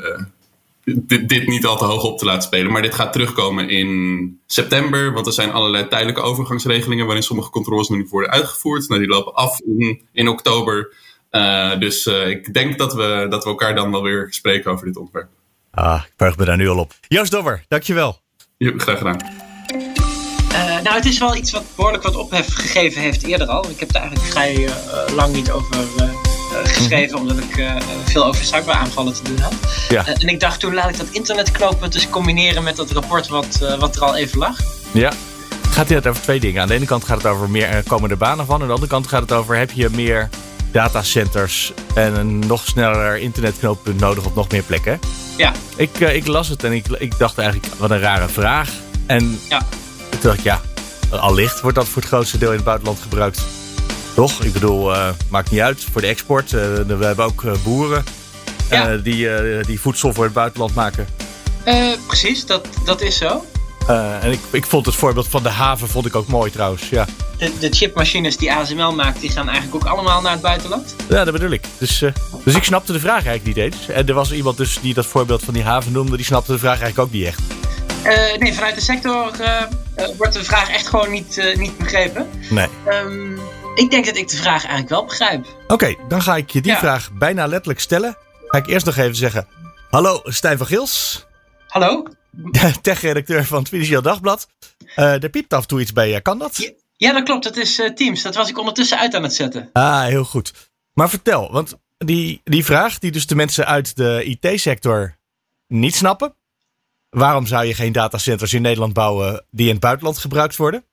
dit, 0.97 1.29
dit 1.29 1.47
niet 1.47 1.65
al 1.65 1.77
te 1.77 1.85
hoog 1.85 2.03
op 2.03 2.17
te 2.17 2.25
laten 2.25 2.41
spelen. 2.41 2.71
Maar 2.71 2.81
dit 2.81 2.95
gaat 2.95 3.13
terugkomen 3.13 3.69
in 3.69 4.41
september. 4.45 5.13
Want 5.13 5.27
er 5.27 5.33
zijn 5.33 5.51
allerlei 5.51 5.87
tijdelijke 5.87 6.21
overgangsregelingen 6.21 7.05
waarin 7.05 7.23
sommige 7.23 7.49
controles 7.49 7.89
nog 7.89 7.97
niet 7.97 8.09
worden 8.09 8.31
uitgevoerd. 8.31 8.89
Nou, 8.89 9.01
die 9.01 9.09
lopen 9.09 9.33
af 9.33 9.59
in, 9.59 10.01
in 10.11 10.27
oktober. 10.27 10.93
Eh, 11.29 11.79
dus 11.79 12.05
eh, 12.05 12.27
ik 12.27 12.53
denk 12.53 12.77
dat 12.77 12.93
we, 12.93 13.25
dat 13.29 13.43
we 13.43 13.49
elkaar 13.49 13.75
dan 13.75 13.91
wel 13.91 14.03
weer 14.03 14.27
spreken 14.29 14.71
over 14.71 14.85
dit 14.85 14.97
onderwerp. 14.97 15.29
Ah, 15.71 16.01
ik 16.05 16.13
verheug 16.17 16.37
me 16.37 16.45
daar 16.45 16.57
nu 16.57 16.67
al 16.67 16.77
op. 16.77 16.93
Joost 17.07 17.31
Dobber, 17.31 17.63
dankjewel. 17.67 18.19
Ja, 18.57 18.71
graag 18.77 18.97
gedaan. 18.97 19.19
Eh, 20.51 20.81
nou, 20.81 20.95
het 20.95 21.05
is 21.05 21.19
wel 21.19 21.35
iets 21.35 21.51
wat 21.51 21.63
behoorlijk 21.75 22.03
wat 22.03 22.15
ophef 22.15 22.53
gegeven 22.53 23.01
heeft 23.01 23.23
eerder 23.23 23.47
al. 23.47 23.69
Ik 23.69 23.79
heb 23.79 23.89
er 23.89 23.95
eigenlijk 23.95 24.31
vrij 24.31 24.69
lang 25.15 25.33
niet 25.33 25.51
over 25.51 26.28
geschreven, 26.63 27.17
omdat 27.17 27.37
ik 27.37 27.57
eh, 27.57 27.75
veel 28.05 28.25
over 28.25 28.45
cyberaanvallen 28.45 29.13
te 29.13 29.23
doen 29.23 29.39
had. 29.39 29.53
Ja. 29.89 30.05
Eh, 30.05 30.13
en 30.21 30.27
ik 30.27 30.39
dacht 30.39 30.59
toen 30.59 30.73
laat 30.73 30.89
ik 30.89 30.97
dat 30.97 31.07
internetknooppunt 31.11 31.93
dus 31.93 32.09
combineren 32.09 32.63
met 32.63 32.75
dat 32.75 32.91
rapport 32.91 33.27
wat, 33.27 33.59
eh, 33.61 33.79
wat 33.79 33.95
er 33.95 34.01
al 34.01 34.15
even 34.15 34.37
lag. 34.37 34.57
Ja. 34.91 35.11
Het 35.69 35.77
gaat 35.77 35.89
hier 35.89 36.09
over 36.09 36.21
twee 36.21 36.39
dingen. 36.39 36.61
Aan 36.61 36.67
de 36.67 36.73
ene 36.73 36.85
kant 36.85 37.03
gaat 37.03 37.17
het 37.17 37.25
over 37.25 37.49
meer 37.49 37.69
eh, 37.69 37.77
komen 37.87 38.09
er 38.09 38.17
banen 38.17 38.45
van. 38.45 38.61
Aan 38.61 38.67
de 38.67 38.73
andere 38.73 38.91
kant 38.91 39.07
gaat 39.07 39.21
het 39.21 39.31
over 39.31 39.57
heb 39.57 39.71
je 39.71 39.89
meer 39.89 40.29
datacenters 40.71 41.73
en 41.93 42.19
een 42.19 42.39
nog 42.39 42.65
sneller 42.65 43.17
internetknooppunt 43.17 43.99
nodig 43.99 44.25
op 44.25 44.35
nog 44.35 44.49
meer 44.49 44.63
plekken. 44.63 44.99
Ja, 45.37 45.51
Ik, 45.75 45.99
eh, 45.99 46.15
ik 46.15 46.27
las 46.27 46.47
het 46.47 46.63
en 46.63 46.71
ik, 46.71 46.85
ik 46.87 47.17
dacht 47.17 47.37
eigenlijk, 47.37 47.73
wat 47.77 47.91
een 47.91 47.99
rare 47.99 48.27
vraag. 48.27 48.69
En 49.05 49.39
ja. 49.49 49.59
toen 50.09 50.19
dacht 50.21 50.37
ik, 50.37 50.43
ja, 50.43 50.61
allicht 51.09 51.61
wordt 51.61 51.77
dat 51.77 51.87
voor 51.87 52.01
het 52.01 52.11
grootste 52.11 52.37
deel 52.37 52.49
in 52.49 52.55
het 52.55 52.65
buitenland 52.65 52.99
gebruikt. 53.01 53.41
Toch? 54.13 54.43
Ik 54.43 54.53
bedoel, 54.53 54.95
eh, 54.95 55.09
maakt 55.29 55.51
niet 55.51 55.59
uit 55.59 55.85
voor 55.91 56.01
de 56.01 56.07
export. 56.07 56.53
Eh, 56.53 56.61
we 56.87 57.05
hebben 57.05 57.25
ook 57.25 57.43
eh, 57.43 57.51
boeren 57.63 58.03
Ja. 58.69 58.95
die, 58.97 59.27
die 59.61 59.79
voedsel 59.79 60.13
voor 60.13 60.23
het 60.23 60.33
buitenland 60.33 60.73
maken. 60.75 61.07
Precies, 62.07 62.45
dat, 62.45 62.67
dat 62.85 63.01
is 63.01 63.17
zo. 63.17 63.45
En 64.21 64.31
ik, 64.31 64.39
ik 64.51 64.65
vond 64.65 64.85
het 64.85 64.95
voorbeeld 64.95 65.27
van 65.27 65.43
de 65.43 65.49
haven 65.49 65.87
vond 65.87 66.05
ik 66.05 66.15
ook 66.15 66.27
mooi 66.27 66.51
trouwens. 66.51 66.89
Ja, 66.89 67.05
De, 67.37 67.51
de 67.59 67.69
chipmachines 67.71 68.37
die 68.37 68.53
ASML 68.53 68.93
maakt, 68.93 69.21
die 69.21 69.29
gaan 69.29 69.49
eigenlijk 69.49 69.83
ook 69.85 69.91
allemaal 69.91 70.21
naar 70.21 70.31
het 70.31 70.41
buitenland. 70.41 70.95
ja 71.09 71.23
dat 71.23 71.33
bedoel 71.33 71.49
ik. 71.51 71.63
Dus, 71.77 72.03
dus 72.43 72.55
ik 72.55 72.63
snapte 72.63 72.91
de 72.91 72.99
vraag 72.99 73.25
eigenlijk 73.25 73.45
niet 73.45 73.57
eens. 73.57 73.89
En 73.89 74.07
er 74.07 74.13
was 74.13 74.31
iemand 74.31 74.57
dus 74.57 74.79
die 74.81 74.93
dat 74.93 75.05
voorbeeld 75.05 75.43
van 75.43 75.53
die 75.53 75.63
haven 75.63 75.91
noemde. 75.91 76.15
Die 76.15 76.25
snapte 76.25 76.51
de 76.51 76.59
vraag 76.59 76.81
eigenlijk 76.81 76.99
ook 76.99 77.11
niet 77.11 77.25
echt. 77.25 77.39
Nee, 78.39 78.53
vanuit 78.53 78.75
de 78.75 78.81
sector 78.81 79.31
wordt 80.17 80.33
de 80.33 80.43
vraag 80.43 80.69
echt 80.69 80.87
gewoon 80.87 81.11
niet, 81.11 81.53
niet 81.57 81.77
begrepen. 81.77 82.29
Nee. 82.49 82.67
Ehm, 82.85 83.37
ik 83.79 83.91
denk 83.91 84.05
dat 84.05 84.17
ik 84.17 84.27
de 84.27 84.37
vraag 84.37 84.61
eigenlijk 84.61 84.89
wel 84.89 85.05
begrijp. 85.05 85.45
Oké, 85.67 85.95
dan 86.07 86.21
ga 86.21 86.35
ik 86.35 86.49
je 86.49 86.61
die 86.61 86.71
Ja. 86.71 86.77
vraag 86.77 87.11
bijna 87.11 87.45
letterlijk 87.47 87.79
stellen. 87.79 88.17
Ga 88.47 88.57
ik 88.57 88.67
eerst 88.67 88.85
nog 88.85 88.97
even 88.97 89.15
zeggen. 89.15 89.47
Hallo, 89.89 90.21
Stijn 90.23 90.57
van 90.57 90.67
Gils. 90.67 91.25
Hallo? 91.67 92.03
tech-redacteur 92.81 93.45
van 93.45 93.59
het 93.59 93.67
Financieel 93.67 94.01
Dagblad. 94.01 94.47
Eh 94.95 95.23
er 95.23 95.29
piept 95.29 95.53
af 95.53 95.61
en 95.61 95.67
toe 95.67 95.81
iets 95.81 95.93
bij 95.93 96.09
je, 96.09 96.21
kan 96.21 96.39
dat? 96.39 96.57
Ja. 96.57 96.71
Ja, 96.95 97.13
dat 97.13 97.23
klopt. 97.23 97.43
Dat 97.43 97.57
is 97.57 97.79
eh, 97.79 97.93
Teams. 97.93 98.21
Dat 98.21 98.35
was 98.35 98.49
ik 98.49 98.57
ondertussen 98.57 98.97
uit 98.97 99.15
aan 99.15 99.23
het 99.23 99.33
zetten. 99.33 99.69
Ah, 99.73 100.03
heel 100.03 100.23
goed. 100.23 100.53
Maar 100.93 101.09
vertel, 101.09 101.51
want 101.51 101.77
die, 101.97 102.41
die 102.43 102.65
vraag 102.65 102.99
die 102.99 103.11
dus 103.11 103.27
de 103.27 103.35
mensen 103.35 103.65
uit 103.65 103.95
de 103.95 104.23
IT-sector 104.23 105.15
niet 105.67 105.95
snappen. 105.95 106.35
Waarom 107.09 107.45
zou 107.45 107.65
je 107.65 107.73
geen 107.73 107.91
datacenters 107.91 108.53
in 108.53 108.61
Nederland 108.61 108.93
bouwen 108.93 109.45
die 109.51 109.65
in 109.65 109.71
het 109.71 109.81
buitenland 109.81 110.17
gebruikt 110.17 110.55
worden? 110.55 110.83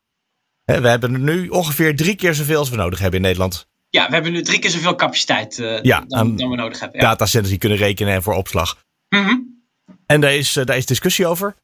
We 0.66 0.88
hebben 0.88 1.24
nu 1.24 1.48
ongeveer 1.48 1.96
drie 1.96 2.14
keer 2.14 2.34
zoveel 2.34 2.58
als 2.58 2.70
we 2.70 2.76
nodig 2.76 2.98
hebben 2.98 3.20
in 3.20 3.26
Nederland. 3.26 3.68
Ja, 3.90 4.06
we 4.06 4.14
hebben 4.14 4.32
nu 4.32 4.42
drie 4.42 4.58
keer 4.58 4.70
zoveel 4.70 4.94
capaciteit 4.94 5.58
eh, 5.58 5.82
Ja, 5.82 6.04
dan, 6.06 6.36
dan 6.36 6.50
we 6.50 6.56
nodig 6.56 6.80
hebben. 6.80 7.00
Ja. 7.00 7.06
Datacenters 7.06 7.50
die 7.50 7.58
kunnen 7.58 7.78
rekenen 7.78 8.14
en 8.14 8.22
voor 8.22 8.34
opslag. 8.34 8.76
Mhm. 9.08 9.34
En 10.06 10.20
daar 10.20 10.34
is, 10.34 10.56
eh, 10.56 10.64
daar 10.64 10.76
is 10.76 10.86
discussie 10.86 11.26
over. 11.26 11.56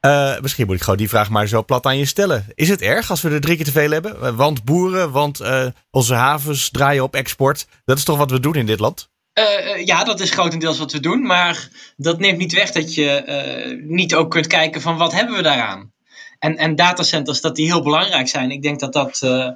Eh, 0.00 0.40
misschien 0.40 0.66
moet 0.66 0.76
ik 0.76 0.82
gewoon 0.82 0.98
die 0.98 1.08
vraag 1.08 1.30
maar 1.30 1.46
zo 1.46 1.64
plat 1.64 1.86
aan 1.86 1.98
je 1.98 2.04
stellen. 2.04 2.46
Is 2.54 2.68
het 2.68 2.82
erg 2.82 3.10
als 3.10 3.22
we 3.22 3.30
er 3.30 3.40
drie 3.40 3.56
keer 3.56 3.64
te 3.64 3.72
veel 3.72 3.90
hebben? 3.90 4.36
Want 4.36 4.64
boeren, 4.64 5.10
want 5.10 5.42
onze 5.90 6.14
havens 6.14 6.70
draaien 6.70 7.02
op 7.02 7.14
export. 7.14 7.66
Dat 7.84 7.98
is 7.98 8.04
toch 8.04 8.18
wat 8.18 8.30
we 8.30 8.40
doen 8.40 8.54
in 8.54 8.66
dit 8.66 8.80
land? 8.80 9.10
Ja, 9.84 10.04
dat 10.04 10.20
is 10.20 10.30
grotendeels 10.30 10.78
wat 10.78 10.92
we 10.92 11.00
doen. 11.00 11.22
Maar 11.22 11.68
dat 11.96 12.18
neemt 12.18 12.38
niet 12.38 12.52
weg 12.52 12.70
dat 12.70 12.94
je 12.94 13.82
niet 13.86 14.14
ook 14.14 14.30
kunt 14.30 14.46
kijken 14.46 14.80
van 14.80 14.96
wat 14.96 15.12
hebben 15.12 15.36
we 15.36 15.42
daaraan. 15.42 15.94
En, 16.38 16.56
en 16.56 16.74
datacenters, 16.74 17.40
dat 17.40 17.56
die 17.56 17.66
heel 17.66 17.82
belangrijk 17.82 18.28
zijn. 18.28 18.50
Ik 18.50 18.62
denk 18.62 18.80
dat 18.80 18.92
dat... 18.92 19.22
eh, 19.22 19.50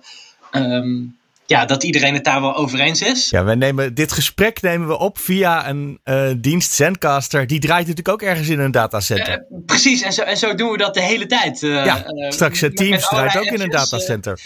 ehm, 0.51 1.03
ja, 1.51 1.65
dat 1.65 1.83
iedereen 1.83 2.15
het 2.15 2.25
daar 2.25 2.41
wel 2.41 2.57
over 2.57 2.81
eens 2.81 3.03
is. 3.03 3.31
Ja, 3.31 3.45
wij 3.45 3.55
nemen, 3.55 3.95
dit 3.95 4.13
gesprek 4.13 4.63
nemen 4.63 4.89
we 4.89 4.99
op 4.99 5.19
via 5.19 5.69
een 5.69 6.01
uh, 6.05 6.31
dienst 6.39 6.73
Zencaster. 6.73 7.47
Die 7.47 7.61
draait 7.61 7.87
natuurlijk 7.87 8.09
ook 8.09 8.29
ergens 8.29 8.49
in 8.49 8.59
een 8.59 8.71
datacenter. 8.71 9.47
Uh, 9.51 9.59
precies, 9.67 10.03
en 10.03 10.13
zo, 10.13 10.23
en 10.23 10.37
zo 10.37 10.55
doen 10.55 10.71
we 10.71 10.79
dat 10.79 10.95
de 10.95 11.03
hele 11.03 11.27
tijd. 11.27 11.63
Uh, 11.63 11.85
ja, 11.85 12.05
straks 12.29 12.65
Teams 12.75 13.09
draait 13.09 13.39
ook 13.39 13.45
in 13.45 13.61
een 13.61 13.71
datacenter. 13.71 14.41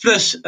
plus 0.00 0.38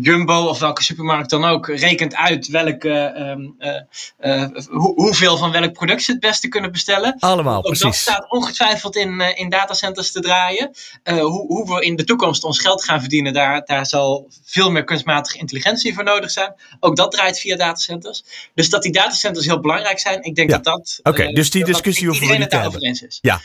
Jumbo 0.00 0.46
of 0.46 0.58
welke 0.58 0.82
supermarkt 0.82 1.30
dan 1.30 1.44
ook 1.44 1.66
rekent 1.68 2.14
uit 2.14 2.48
welke, 2.48 2.90
ehm, 2.90 4.58
hoe, 4.70 4.94
hoeveel 4.94 5.36
van 5.36 5.52
welk 5.52 5.72
product 5.72 6.02
ze 6.02 6.10
het 6.10 6.20
beste 6.20 6.48
kunnen 6.48 6.72
bestellen. 6.72 7.16
Allemaal, 7.18 7.56
ook 7.56 7.64
precies. 7.64 7.84
Dat 7.84 7.94
staat 7.94 8.30
ongetwijfeld 8.30 8.96
in, 8.96 9.20
in 9.20 9.48
datacenters 9.48 10.12
te 10.12 10.20
draaien. 10.20 10.70
hoe, 11.04 11.46
hoe 11.46 11.74
we 11.74 11.84
in 11.84 11.96
de 11.96 12.04
toekomst 12.04 12.44
ons 12.44 12.58
geld 12.58 12.84
gaan 12.84 13.00
verdienen, 13.00 13.32
daar, 13.32 13.64
daar 13.64 13.86
zal 13.86 14.28
veel 14.44 14.62
veel 14.64 14.72
meer 14.72 14.84
kunstmatige 14.84 15.38
intelligentie 15.38 15.94
voor 15.94 16.04
nodig 16.04 16.30
zijn. 16.30 16.54
Ook 16.80 16.96
dat 16.96 17.12
draait 17.12 17.40
via 17.40 17.56
datacenters. 17.56 18.24
Dus 18.54 18.70
dat 18.70 18.82
die 18.82 18.92
datacenters 18.92 19.46
heel 19.46 19.60
belangrijk 19.60 19.98
zijn, 19.98 20.22
ik 20.22 20.34
denk 20.34 20.50
dat 20.50 20.64
dat. 20.64 20.98
Oké, 20.98 21.08
okay, 21.08 21.28
uh, 21.28 21.34
dus 21.34 21.50
die 21.50 21.64
discussie 21.64 22.06
hoeven 22.06 22.26
we 22.28 22.36
niet 22.36 22.50
te 22.50 22.56
hebben. 22.56 22.80
Is. 22.80 23.18
Ja. 23.20 23.40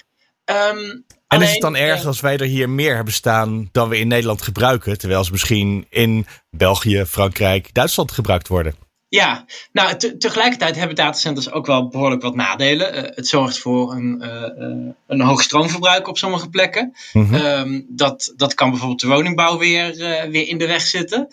Um, 0.45 0.55
en 0.75 1.05
alleen, 1.27 1.47
is 1.47 1.51
het 1.51 1.61
dan 1.61 1.75
erg 1.75 2.05
als 2.05 2.19
wij 2.19 2.37
er 2.37 2.45
hier 2.45 2.69
meer 2.69 2.95
hebben 2.95 3.13
staan 3.13 3.69
dan 3.71 3.89
we 3.89 3.99
in 3.99 4.07
Nederland 4.07 4.41
gebruiken, 4.41 4.97
terwijl 4.97 5.23
ze 5.23 5.31
misschien 5.31 5.85
in 5.89 6.25
België, 6.49 7.05
Frankrijk, 7.05 7.73
Duitsland 7.73 8.11
gebruikt 8.11 8.47
worden? 8.47 8.75
Ja, 9.09 9.45
nou 9.71 9.95
te, 9.95 10.17
tegelijkertijd 10.17 10.75
hebben 10.75 10.95
datacenters 10.95 11.51
ook 11.51 11.65
wel 11.65 11.87
behoorlijk 11.87 12.21
wat 12.21 12.35
nadelen. 12.35 12.95
Uh, 12.95 13.01
het 13.15 13.27
zorgt 13.27 13.57
voor 13.57 13.91
een, 13.91 14.21
uh, 14.23 14.67
uh, 14.67 14.91
een 15.07 15.21
hoog 15.21 15.41
stroomverbruik 15.41 16.07
op 16.07 16.17
sommige 16.17 16.49
plekken. 16.49 16.93
Mm 17.13 17.25
-hmm. 17.25 17.35
um, 17.35 17.85
dat, 17.87 18.33
dat 18.35 18.53
kan 18.53 18.69
bijvoorbeeld 18.69 19.01
de 19.01 19.07
woningbouw 19.07 19.57
weer, 19.57 19.95
weer 20.29 20.47
in 20.47 20.57
de 20.57 20.67
weg 20.67 20.81
zitten. 20.81 21.27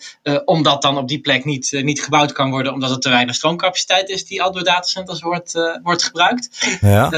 omdat 0.45 0.81
dan 0.81 0.97
op 0.97 1.07
die 1.07 1.19
plek 1.19 1.45
niet, 1.45 1.79
niet 1.81 2.03
gebouwd 2.03 2.31
kan 2.31 2.49
worden, 2.49 2.73
omdat 2.73 2.91
er 2.91 2.99
te 2.99 3.09
weinig 3.09 3.35
stroomcapaciteit 3.35 4.09
is 4.09 4.25
die 4.25 4.41
al 4.43 4.51
door 4.51 4.63
datacenters 4.63 5.21
wordt, 5.21 5.79
wordt 5.83 6.03
gebruikt. 6.03 6.77
Ja. 6.81 7.09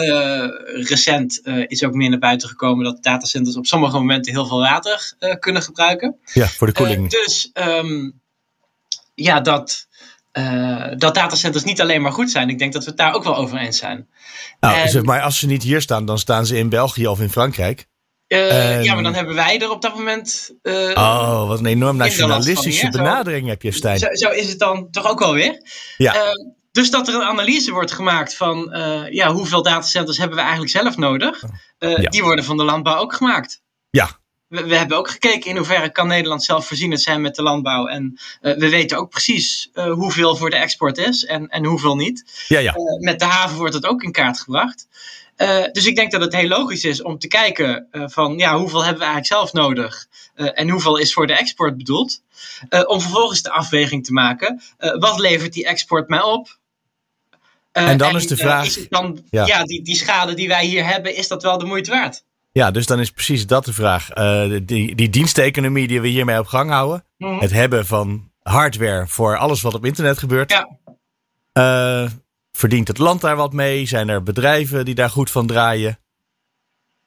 recent 0.74 1.42
is 1.68 1.84
ook 1.84 1.94
meer 1.94 2.10
naar 2.10 2.20
buiten 2.20 2.50
gekomen 2.50 2.84
dat 2.84 3.04
datacenters 3.04 3.56
op 3.58 3.66
sommige 3.66 3.98
momenten 3.98 4.32
heel 4.32 4.46
veel 4.46 4.60
water 4.60 5.14
kunnen 5.40 5.62
gebruiken. 5.62 6.16
Ja, 6.34 6.48
voor 6.48 6.68
de 6.68 6.74
koeling. 6.74 7.10
dus 7.10 7.52
um, 7.54 8.20
ja, 9.16 9.40
dat. 9.40 9.88
Uh, 10.40 10.86
dat 10.98 11.16
datacenters 11.16 11.64
niet 11.64 11.82
alleen 11.82 12.02
maar 12.02 12.12
goed 12.12 12.32
zijn. 12.32 12.50
Ik 12.50 12.60
denk 12.60 12.74
dat 12.74 12.84
we 12.84 12.90
het 12.90 13.00
daar 13.00 13.14
ook 13.14 13.24
wel 13.24 13.36
over 13.36 13.58
eens 13.58 13.78
zijn. 13.78 14.10
Nou, 14.60 14.78
en, 14.78 14.90
zeg 14.90 15.04
maar 15.04 15.22
als 15.22 15.40
ze 15.40 15.48
niet 15.48 15.64
hier 15.64 15.82
staan, 15.82 16.06
dan 16.06 16.20
staan 16.20 16.46
ze 16.46 16.58
in 16.58 16.70
België 16.70 17.08
of 17.08 17.20
in 17.20 17.30
Frankrijk. 17.30 17.88
Uh, 18.28 18.76
en, 18.76 18.84
ja, 18.84 18.94
maar 18.94 19.04
dan 19.04 19.14
hebben 19.14 19.36
wij 19.36 19.60
er 19.60 19.70
op 19.70 19.82
dat 19.82 19.96
moment. 19.96 20.56
Uh, 20.64 20.92
oh, 20.94 21.48
wat 21.48 21.60
een 21.60 21.66
enorm 21.66 21.98
nationalistische 21.98 22.90
benadering 22.90 23.48
heb 23.48 23.62
je, 23.62 23.72
Stijn. 23.72 24.00
Zo, 24.00 24.08
zo, 24.12 24.30
is 24.30 24.50
het 24.50 24.60
dan 24.60 24.92
toch 24.92 25.08
ook 25.08 25.20
wel 25.20 25.34
weer. 25.34 25.62
Ja. 25.98 26.16
dus 26.72 26.92
dat 26.92 27.08
er 27.08 27.14
een 27.14 27.24
analyse 27.24 27.72
wordt 27.72 27.92
gemaakt 27.92 28.36
van 28.36 28.70
ja, 29.10 29.32
hoeveel 29.32 29.64
datacenters 29.64 30.18
hebben 30.18 30.36
we 30.36 30.42
eigenlijk 30.42 30.72
zelf 30.72 30.98
nodig. 30.98 31.44
Ja. 31.78 32.10
Die 32.10 32.24
worden 32.24 32.46
van 32.46 32.58
de 32.58 32.64
landbouw 32.64 32.98
ook 32.98 33.14
gemaakt. 33.14 33.62
Ja, 33.90 34.10
we, 34.50 34.64
we, 34.64 34.76
hebben 34.76 34.98
ook 34.98 35.10
gekeken 35.10 35.50
in 35.50 35.56
hoeverre 35.56 35.92
kan 35.92 36.08
Nederland 36.08 36.44
zelfvoorzienend 36.44 37.02
zijn 37.02 37.22
met 37.22 37.36
de 37.36 37.42
landbouw. 37.42 37.88
En 37.88 38.20
uh, 38.42 38.58
we 38.58 38.70
weten 38.70 38.98
ook 38.98 39.10
precies 39.10 39.70
uh, 39.74 39.92
hoeveel 39.92 40.36
voor 40.36 40.50
de 40.50 40.56
export 40.56 40.98
is 40.98 41.26
en, 41.26 41.48
en 41.48 41.66
hoeveel 41.66 41.96
niet. 41.96 42.46
Ja, 42.48 42.60
ja. 42.60 42.76
Uh, 42.76 43.00
met 43.00 43.20
de 43.20 43.26
haven 43.26 43.58
wordt 43.58 43.74
het 43.74 43.86
ook 43.86 44.04
in 44.04 44.12
kaart 44.12 44.40
gebracht. 44.40 44.88
dus 45.72 45.86
ik 45.86 45.96
denk 45.96 46.12
dat 46.12 46.22
het 46.22 46.36
heel 46.36 46.48
logisch 46.48 46.84
is 46.84 47.02
om 47.02 47.20
te 47.20 47.28
kijken 47.28 47.88
van 47.92 48.38
ja, 48.38 48.58
hoeveel 48.58 48.84
hebben 48.84 49.00
we 49.00 49.10
eigenlijk 49.10 49.34
zelf 49.34 49.54
nodig 49.54 50.08
en 50.34 50.70
hoeveel 50.70 50.98
is 50.98 51.14
voor 51.14 51.28
de 51.28 51.38
export 51.38 51.78
bedoeld. 51.78 52.22
om 52.86 53.02
vervolgens 53.02 53.42
de 53.42 53.52
afweging 53.52 54.06
te 54.06 54.14
maken. 54.14 54.62
wat 55.00 55.20
levert 55.20 55.54
die 55.54 55.66
export 55.66 56.10
mij 56.10 56.22
op? 56.22 56.58
en 57.72 57.98
dan 57.98 58.10
en, 58.10 58.16
is 58.16 58.28
de 58.28 58.38
vraag. 58.38 58.66
is 58.66 58.90
dan, 58.90 59.24
ja, 59.30 59.46
ja 59.46 59.64
die, 59.64 59.82
die 59.82 59.96
schade 59.96 60.34
die 60.34 60.48
wij 60.48 60.66
hier 60.66 60.86
hebben, 60.86 61.16
is 61.16 61.28
dat 61.28 61.44
wel 61.44 61.58
de 61.58 61.66
moeite 61.66 61.92
waard? 61.92 62.24
Ja, 62.60 62.72
dus 62.72 62.86
dan 62.86 63.00
is 63.00 63.12
precies 63.12 63.48
dat 63.48 63.66
de 63.66 63.74
vraag. 63.74 64.18
Uh, 64.18 64.60
die, 64.64 64.96
die 64.96 65.10
diensteconomie 65.10 65.88
die 65.88 66.02
we 66.02 66.08
hiermee 66.08 66.40
op 66.40 66.46
gang 66.48 66.70
houden. 66.72 67.04
Mhm. 67.18 67.40
Het 67.40 67.52
hebben 67.52 67.86
van 67.86 68.32
hardware 68.42 69.08
voor 69.08 69.38
alles 69.38 69.62
wat 69.62 69.74
op 69.74 69.86
internet 69.86 70.18
gebeurt. 70.18 70.52
Ja. 70.52 70.68
Uh, 72.04 72.10
verdient 72.52 72.88
het 72.88 72.98
land 72.98 73.22
daar 73.22 73.36
wat 73.36 73.54
mee? 73.54 73.86
Zijn 73.86 74.10
er 74.10 74.24
bedrijven 74.24 74.86
die 74.86 74.96
daar 74.96 75.10
goed 75.10 75.32
van 75.32 75.48
draaien? 75.48 76.00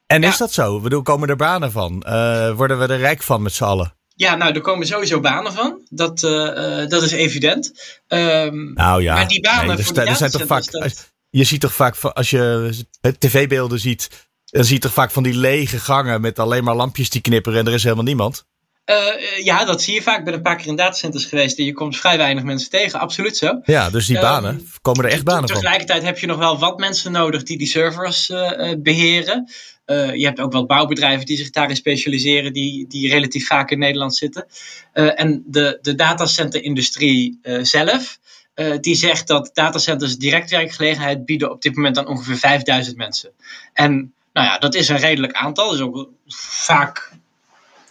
En 0.06 0.22
Ja. 0.22 0.28
is 0.28 0.36
dat 0.36 0.52
zo? 0.52 0.76
Ik 0.76 0.82
bedoel, 0.82 1.02
komen 1.02 1.28
er 1.28 1.36
banen 1.36 1.72
van? 1.72 2.04
Uh, 2.08 2.50
worden 2.50 2.78
we 2.78 2.86
er 2.86 2.98
rijk 2.98 3.22
van 3.22 3.42
met 3.42 3.52
z'n 3.52 3.64
allen? 3.64 3.94
Ja, 4.14 4.34
nou, 4.34 4.52
er 4.54 4.60
komen 4.60 4.86
sowieso 4.86 5.20
banen 5.20 5.52
van. 5.52 5.80
Dat, 5.90 6.22
uh, 6.22 6.88
dat 6.88 7.02
is 7.02 7.12
evident. 7.12 7.72
Um, 8.08 8.72
Nou 8.72 9.02
ja, 9.02 9.14
maar 9.14 9.28
die 9.28 9.40
banen 9.40 9.66
nee, 9.66 9.76
er, 9.76 9.84
voor 9.84 9.96
er 9.96 10.16
zijn 10.16 10.30
toch 10.30 10.46
vaak. 10.46 10.70
dat- 10.70 11.10
Je 11.30 11.44
ziet 11.44 11.60
toch 11.60 11.74
vaak, 11.74 11.96
als 11.96 12.30
je 12.30 12.70
tv-beelden 13.18 13.78
ziet. 13.80 14.30
Dan 14.52 14.64
zie 14.64 14.74
je 14.74 14.80
toch 14.80 14.92
vaak 14.92 15.10
van 15.10 15.22
die 15.22 15.34
lege 15.34 15.78
gangen 15.78 16.20
met 16.20 16.38
alleen 16.38 16.64
maar 16.64 16.74
lampjes 16.74 17.10
die 17.10 17.20
knipperen 17.20 17.58
en 17.58 17.66
er 17.66 17.72
is 17.72 17.82
helemaal 17.82 18.04
niemand. 18.04 18.44
Uh, 18.86 18.96
uh, 18.96 19.44
ja, 19.44 19.64
dat 19.64 19.82
zie 19.82 19.94
je 19.94 20.02
vaak. 20.02 20.18
Ik 20.18 20.24
ben 20.24 20.34
een 20.34 20.42
paar 20.42 20.56
keer 20.56 20.66
in 20.66 20.76
datacenters 20.76 21.24
geweest 21.24 21.58
en 21.58 21.64
je 21.64 21.72
komt 21.72 21.96
vrij 21.96 22.16
weinig 22.16 22.44
mensen 22.44 22.70
tegen. 22.70 23.00
Absoluut 23.00 23.36
zo. 23.36 23.60
Ja, 23.64 23.90
dus 23.90 24.06
die 24.06 24.16
Ehm, 24.16 24.24
banen, 24.24 24.68
komen 24.82 25.04
er 25.04 25.10
echt 25.10 25.24
banen 25.24 25.48
van? 25.48 25.56
Tegelijkertijd 25.56 26.02
heb 26.02 26.18
je 26.18 26.26
nog 26.26 26.38
wel 26.38 26.58
wat 26.58 26.78
mensen 26.78 27.12
nodig 27.12 27.42
die 27.42 27.58
die 27.58 27.66
servers 27.66 28.28
uh, 28.28 28.72
beheren. 28.78 29.50
Je 29.86 30.24
hebt 30.24 30.40
ook 30.40 30.52
wat 30.52 30.66
bouwbedrijven 30.66 31.26
die 31.26 31.36
zich 31.36 31.50
daarin 31.50 31.76
specialiseren, 31.76 32.52
die, 32.52 32.86
die 32.88 33.08
relatief 33.08 33.46
vaak 33.46 33.70
in 33.70 33.78
Nederland 33.78 34.14
zitten. 34.14 34.46
En 34.92 35.42
de, 35.46 35.78
de 35.82 35.94
datacenter-industrie 35.94 37.38
zelf, 37.62 38.18
uh, 38.54 38.74
die 38.80 38.94
zegt 38.94 39.26
dat 39.26 39.50
datacenters 39.52 40.16
direct 40.16 40.50
werkgelegenheid 40.50 41.24
bieden 41.24 41.50
op 41.50 41.62
dit 41.62 41.76
moment 41.76 41.98
aan 41.98 42.06
ongeveer 42.06 42.36
5000 42.36 42.96
mensen. 42.96 43.32
En 43.72 44.14
nou 44.32 44.46
ja, 44.46 44.58
dat 44.58 44.74
is 44.74 44.88
een 44.88 44.96
redelijk 44.96 45.32
aantal. 45.32 45.66
Dat 45.66 45.74
is 45.74 45.80
ook 45.80 46.08
vaak 46.26 47.12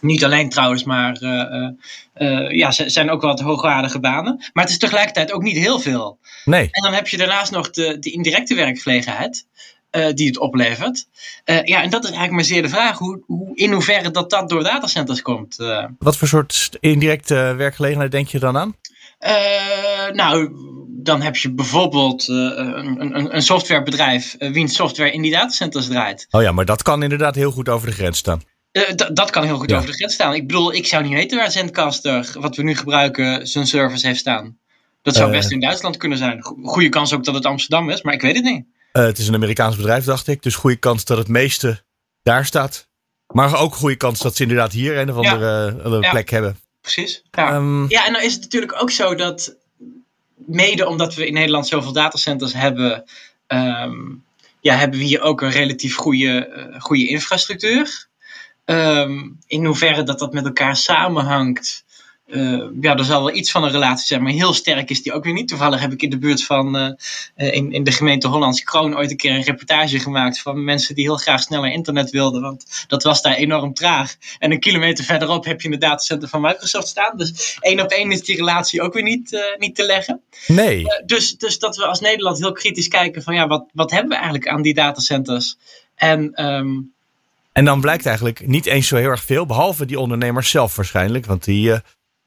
niet 0.02 0.24
alleen 0.24 0.48
trouwens, 0.48 0.84
maar 0.84 1.18
uh, 1.20 1.68
uh, 2.16 2.50
ja, 2.50 2.70
ze 2.70 2.90
zijn 2.90 3.10
ook 3.10 3.22
wat 3.22 3.40
hoogwaardige 3.40 4.00
banen. 4.00 4.36
Maar 4.52 4.64
het 4.64 4.72
is 4.72 4.78
tegelijkertijd 4.78 5.32
ook 5.32 5.42
niet 5.42 5.56
heel 5.56 5.78
veel. 5.78 6.18
Nee. 6.44 6.68
En 6.70 6.82
dan 6.82 6.92
heb 6.92 7.08
je 7.08 7.16
daarnaast 7.16 7.52
nog 7.52 7.70
de, 7.70 7.98
de 7.98 8.10
indirecte 8.10 8.54
werkgelegenheid. 8.54 9.46
Uh, 9.96 10.12
die 10.12 10.26
het 10.26 10.38
oplevert. 10.38 11.06
Ja, 11.44 11.82
en 11.82 11.90
dat 11.90 12.04
is 12.04 12.10
eigenlijk 12.10 12.30
maar 12.30 12.44
zeer 12.44 12.62
de 12.62 12.68
vraag. 12.68 12.98
Hoe, 12.98 13.22
hoe, 13.26 13.56
in 13.56 13.72
hoeverre 13.72 14.10
dat 14.10 14.30
dat 14.30 14.48
door 14.48 14.62
datacenters 14.62 15.22
komt. 15.22 15.56
Wat 15.98 16.16
voor 16.16 16.28
soort 16.28 16.76
indirecte 16.80 17.34
werkgelegenheid 17.34 18.10
denk 18.10 18.28
je 18.28 18.38
dan 18.38 18.56
aan? 18.56 18.76
nou, 20.12 20.52
dan 21.02 21.22
heb 21.22 21.36
je 21.36 21.52
bijvoorbeeld 21.52 22.28
een, 22.28 23.00
een, 23.00 23.34
een 23.34 23.42
softwarebedrijf 23.42 24.36
wiens 24.38 24.74
software 24.74 25.12
in 25.12 25.22
die 25.22 25.32
datacenters 25.32 25.86
draait. 25.86 26.26
Oh 26.30 26.42
ja, 26.42 26.52
maar 26.52 26.64
dat 26.64 26.82
kan 26.82 27.02
inderdaad 27.02 27.34
heel 27.34 27.50
goed 27.50 27.68
over 27.68 27.86
de 27.86 27.94
grens 27.94 28.18
staan. 28.18 28.42
Uh, 28.72 28.82
dat 29.12 29.30
kan 29.30 29.44
heel 29.44 29.58
goed 29.58 29.70
ja. 29.70 29.76
over 29.76 29.88
de 29.88 29.96
grens 29.96 30.14
staan. 30.14 30.34
Ik 30.34 30.46
bedoel, 30.46 30.74
ik 30.74 30.86
zou 30.86 31.02
niet 31.02 31.12
weten 31.12 31.38
waar 31.38 31.50
Zencaster, 31.50 32.32
wat 32.38 32.56
we 32.56 32.62
nu 32.62 32.76
gebruiken, 32.76 33.46
zijn 33.46 33.66
servers 33.66 34.02
heeft 34.02 34.18
staan. 34.18 34.58
Dat 35.02 35.14
zou 35.14 35.30
uh, 35.30 35.36
best 35.36 35.50
in 35.50 35.60
Duitsland 35.60 35.96
kunnen 35.96 36.18
zijn. 36.18 36.42
Goede 36.42 36.88
kans 36.88 37.12
ook 37.12 37.24
dat 37.24 37.34
het 37.34 37.46
Amsterdam 37.46 37.90
is, 37.90 38.02
maar 38.02 38.14
ik 38.14 38.22
weet 38.22 38.34
het 38.34 38.44
niet. 38.44 38.64
Uh, 38.92 39.04
het 39.04 39.18
is 39.18 39.28
een 39.28 39.34
Amerikaans 39.34 39.76
bedrijf, 39.76 40.04
dacht 40.04 40.28
ik. 40.28 40.42
Dus 40.42 40.54
goede 40.54 40.76
kans 40.76 41.04
dat 41.04 41.18
het 41.18 41.28
meeste 41.28 41.82
daar 42.22 42.46
staat. 42.46 42.88
Maar 43.26 43.58
ook 43.58 43.74
goede 43.74 43.96
kans 43.96 44.18
dat 44.20 44.36
ze 44.36 44.42
inderdaad 44.42 44.72
hier 44.72 44.98
een 44.98 45.10
of 45.10 45.16
andere 45.16 45.76
ja. 45.84 45.98
ja. 46.00 46.10
plek 46.10 46.30
hebben. 46.30 46.58
Precies. 46.80 47.22
Ja. 47.30 47.54
Um, 47.54 47.88
ja, 47.88 48.06
en 48.06 48.12
dan 48.12 48.22
is 48.22 48.32
het 48.32 48.42
natuurlijk 48.42 48.82
ook 48.82 48.90
zo 48.90 49.14
dat, 49.14 49.56
mede 50.46 50.86
omdat 50.86 51.14
we 51.14 51.26
in 51.26 51.32
Nederland 51.32 51.66
zoveel 51.66 51.92
datacenters 51.92 52.52
hebben, 52.52 53.04
um, 53.48 54.24
ja, 54.60 54.74
hebben 54.74 54.98
we 54.98 55.04
hier 55.04 55.20
ook 55.20 55.40
een 55.40 55.50
relatief 55.50 55.94
goede, 55.94 56.70
goede 56.78 57.08
infrastructuur. 57.08 58.06
Um, 58.64 59.38
in 59.46 59.64
hoeverre 59.64 60.02
dat 60.02 60.18
dat 60.18 60.32
met 60.32 60.44
elkaar 60.44 60.76
samenhangt. 60.76 61.84
Uh, 62.34 62.64
ja, 62.80 62.96
er 62.96 63.04
zal 63.04 63.22
wel 63.22 63.34
iets 63.34 63.50
van 63.50 63.64
een 63.64 63.70
relatie 63.70 64.06
zijn, 64.06 64.22
maar 64.22 64.32
heel 64.32 64.52
sterk 64.52 64.90
is 64.90 65.02
die 65.02 65.12
ook 65.12 65.24
weer 65.24 65.32
niet. 65.32 65.48
Toevallig 65.48 65.80
heb 65.80 65.92
ik 65.92 66.02
in 66.02 66.10
de 66.10 66.18
buurt 66.18 66.44
van, 66.44 66.76
uh, 66.76 67.54
in, 67.54 67.72
in 67.72 67.84
de 67.84 67.92
gemeente 67.92 68.28
Hollandse 68.28 68.64
Kroon 68.64 68.96
ooit 68.96 69.10
een 69.10 69.16
keer 69.16 69.34
een 69.34 69.42
reportage 69.42 69.98
gemaakt 69.98 70.40
van 70.40 70.64
mensen 70.64 70.94
die 70.94 71.04
heel 71.04 71.16
graag 71.16 71.42
sneller 71.42 71.72
internet 71.72 72.10
wilden, 72.10 72.42
want 72.42 72.84
dat 72.86 73.02
was 73.02 73.22
daar 73.22 73.34
enorm 73.34 73.74
traag. 73.74 74.14
En 74.38 74.52
een 74.52 74.60
kilometer 74.60 75.04
verderop 75.04 75.44
heb 75.44 75.60
je 75.60 75.72
een 75.72 75.78
datacenter 75.78 76.28
van 76.28 76.40
Microsoft 76.40 76.88
staan, 76.88 77.16
dus 77.16 77.58
één 77.60 77.80
op 77.80 77.90
één 77.90 78.10
is 78.12 78.22
die 78.22 78.36
relatie 78.36 78.82
ook 78.82 78.94
weer 78.94 79.02
niet, 79.02 79.32
uh, 79.32 79.40
niet 79.58 79.74
te 79.74 79.84
leggen. 79.84 80.20
Nee. 80.46 80.84
dus, 81.06 81.36
dus 81.36 81.58
dat 81.58 81.76
we 81.76 81.86
als 81.86 82.00
Nederland 82.00 82.38
heel 82.38 82.52
kritisch 82.52 82.88
kijken 82.88 83.22
van 83.22 83.34
ja, 83.34 83.46
wat, 83.46 83.64
wat 83.72 83.90
hebben 83.90 84.08
we 84.08 84.14
eigenlijk 84.14 84.48
aan 84.48 84.62
die 84.62 84.74
datacenters? 84.74 85.56
En 85.94 86.44
um, 86.44 86.92
en 87.52 87.64
dan 87.64 87.80
blijkt 87.80 88.06
eigenlijk 88.06 88.46
niet 88.46 88.66
eens 88.66 88.88
zo 88.88 88.96
heel 88.96 89.08
erg 89.08 89.24
veel, 89.24 89.46
behalve 89.46 89.84
die 89.84 89.98
ondernemers 89.98 90.50
zelf 90.50 90.76
waarschijnlijk. 90.76 91.26
Want 91.26 91.44
die, 91.44 91.72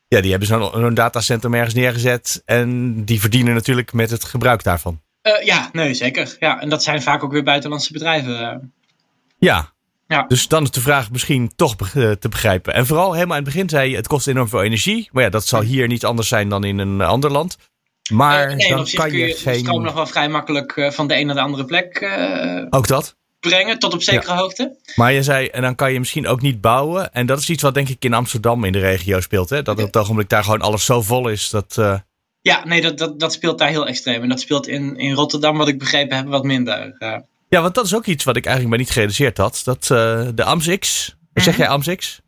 ja, 0.07 0.21
die 0.21 0.29
hebben 0.29 0.47
zo'n 0.47 0.71
zo 0.73 0.93
datacentrum 0.93 1.53
ergens 1.53 1.73
neergezet 1.73 2.41
en 2.45 3.03
die 3.05 3.19
verdienen 3.19 3.53
natuurlijk 3.53 3.93
met 3.93 4.09
het 4.09 4.23
gebruik 4.23 4.63
daarvan. 4.63 5.01
Uh, 5.23 5.45
ja, 5.45 5.69
nee, 5.71 5.93
zeker. 5.93 6.35
Ja, 6.39 6.61
en 6.61 6.69
dat 6.69 6.83
zijn 6.83 7.01
vaak 7.01 7.23
ook 7.23 7.31
weer 7.31 7.43
buitenlandse 7.43 7.93
bedrijven. 7.93 8.33
Ja. 8.33 8.61
Ja. 9.37 9.73
Ja. 10.07 10.25
Dus 10.27 10.47
dan 10.47 10.63
is 10.63 10.71
de 10.71 10.81
vraag 10.81 11.11
misschien 11.11 11.51
toch 11.55 11.75
te 12.19 12.29
begrijpen. 12.29 12.73
En 12.73 12.85
vooral 12.85 13.13
helemaal 13.13 13.37
in 13.37 13.43
het 13.43 13.53
begin 13.53 13.69
zei 13.69 13.89
je, 13.89 13.95
het 13.95 14.07
kost 14.07 14.27
enorm 14.27 14.49
veel 14.49 14.63
energie. 14.63 15.09
Maar 15.11 15.23
ja, 15.23 15.29
dat 15.29 15.45
zal 15.45 15.61
hier 15.61 15.87
niet 15.87 16.05
anders 16.05 16.27
zijn 16.27 16.49
dan 16.49 16.63
in 16.63 16.77
een 16.77 17.01
ander 17.01 17.31
land. 17.31 17.57
Maar 18.11 18.49
uh, 18.49 18.55
nee, 18.55 18.69
dan 18.69 18.87
kan 18.93 19.11
je, 19.11 19.17
je 19.17 19.33
geen... 19.33 19.59
stroom 19.59 19.83
nog 19.83 19.93
wel 19.93 20.07
vrij 20.07 20.29
makkelijk 20.29 20.87
van 20.89 21.07
de 21.07 21.17
een 21.17 21.25
naar 21.25 21.35
de 21.35 21.41
andere 21.41 21.65
plek. 21.65 22.09
Ook 22.69 22.87
dat? 22.87 23.15
Brengen 23.49 23.79
tot 23.79 23.93
op 23.93 24.01
zekere 24.01 24.33
hoogte. 24.33 24.77
Maar 24.95 25.11
je 25.11 25.23
zei, 25.23 25.47
en 25.47 25.61
dan 25.61 25.75
kan 25.75 25.93
je 25.93 25.99
misschien 25.99 26.27
ook 26.27 26.41
niet 26.41 26.61
bouwen. 26.61 27.13
En 27.13 27.25
dat 27.25 27.39
is 27.39 27.49
iets 27.49 27.61
wat 27.63 27.73
denk 27.73 27.89
ik 27.89 28.05
in 28.05 28.13
Amsterdam 28.13 28.63
in 28.63 28.71
de 28.71 28.79
regio 28.79 29.21
speelt. 29.21 29.49
Hè? 29.49 29.61
Dat 29.61 29.79
op 29.79 29.85
het 29.85 29.97
ogenblik 29.97 30.29
daar 30.29 30.43
gewoon 30.43 30.61
alles 30.61 30.85
zo 30.85 31.01
vol 31.01 31.27
is. 31.27 31.49
Dat, 31.49 31.75
uh... 31.79 31.97
Ja, 32.41 32.65
nee, 32.65 32.81
dat, 32.81 32.97
dat, 32.97 33.19
dat 33.19 33.33
speelt 33.33 33.57
daar 33.57 33.69
heel 33.69 33.87
extreem. 33.87 34.21
En 34.21 34.29
dat 34.29 34.39
speelt 34.39 34.67
in, 34.67 34.97
in 34.97 35.13
Rotterdam, 35.13 35.57
wat 35.57 35.67
ik 35.67 35.79
begrepen 35.79 36.17
heb, 36.17 36.27
wat 36.27 36.43
minder. 36.43 36.95
Uh... 36.99 37.17
Ja, 37.49 37.61
want 37.61 37.75
dat 37.75 37.85
is 37.85 37.95
ook 37.95 38.05
iets 38.05 38.23
wat 38.23 38.35
ik 38.35 38.45
eigenlijk 38.45 38.75
maar 38.75 38.85
niet 38.85 38.93
gerealiseerd 38.93 39.37
had. 39.37 39.61
Dat 39.63 39.89
uh, 39.91 40.27
de 40.35 40.43
AMSX, 40.43 41.09
mm 41.09 41.43
zeg 41.43 41.57
jij 41.57 41.67
AMSX? 41.67 42.21